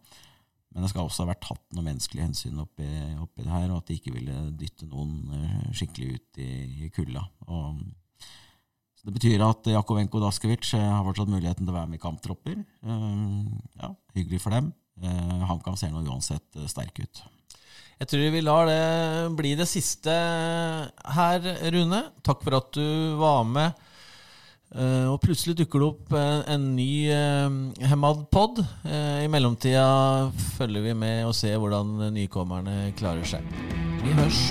Men 0.75 0.85
det 0.85 0.91
skal 0.93 1.07
også 1.07 1.25
ha 1.25 1.31
vært 1.31 1.45
tatt 1.47 1.77
noe 1.77 1.87
menneskelig 1.87 2.25
hensyn 2.25 2.59
oppi, 2.61 2.89
oppi 3.23 3.45
det 3.45 3.53
her, 3.53 3.71
og 3.71 3.79
at 3.81 3.91
de 3.91 3.97
ikke 3.97 4.13
ville 4.17 4.35
dytte 4.61 4.89
noen 4.91 5.37
eh, 5.37 5.71
skikkelig 5.77 6.19
ut 6.19 6.43
i, 6.43 6.51
i 6.87 6.91
kulda. 6.93 7.23
Det 9.07 9.15
betyr 9.15 9.45
at 9.47 9.71
Jakovenko 9.71 10.21
Daskevic 10.21 10.75
eh, 10.77 10.83
har 10.83 11.07
fortsatt 11.07 11.31
muligheten 11.33 11.65
til 11.65 11.73
å 11.73 11.79
være 11.79 11.93
med 11.93 12.01
i 12.01 12.03
kamptropper. 12.03 12.59
Ja, 12.83 13.95
hyggelig 14.19 14.43
for 14.45 14.57
dem. 14.57 14.75
HamKam 15.47 15.77
ser 15.77 15.93
nå 15.93 16.03
uansett 16.09 16.61
sterk 16.69 17.01
ut. 17.05 17.25
Jeg 17.97 18.11
tror 18.11 18.33
vi 18.35 18.41
lar 18.45 18.69
det 18.69 19.37
bli 19.37 19.55
det 19.57 19.69
siste 19.71 20.13
her, 20.13 21.47
Rune. 21.73 22.03
Takk 22.27 22.43
for 22.45 22.59
at 22.59 22.75
du 22.77 23.17
var 23.21 23.47
med. 23.49 23.87
Uh, 24.75 25.13
og 25.13 25.21
plutselig 25.23 25.55
dukker 25.61 25.81
det 25.81 25.87
opp 25.87 26.17
en, 26.19 26.43
en 26.51 26.67
ny 26.75 26.91
uh, 27.09 27.87
Hemad-pod. 27.87 28.61
Uh, 28.83 29.23
I 29.23 29.31
mellomtida 29.31 29.87
følger 30.59 30.89
vi 30.91 30.99
med 30.99 31.25
og 31.29 31.35
ser 31.39 31.61
hvordan 31.63 32.11
nykommerne 32.17 32.93
klarer 32.99 33.25
seg. 33.37 33.57
Vi 34.03 34.17
hørs. 34.19 34.47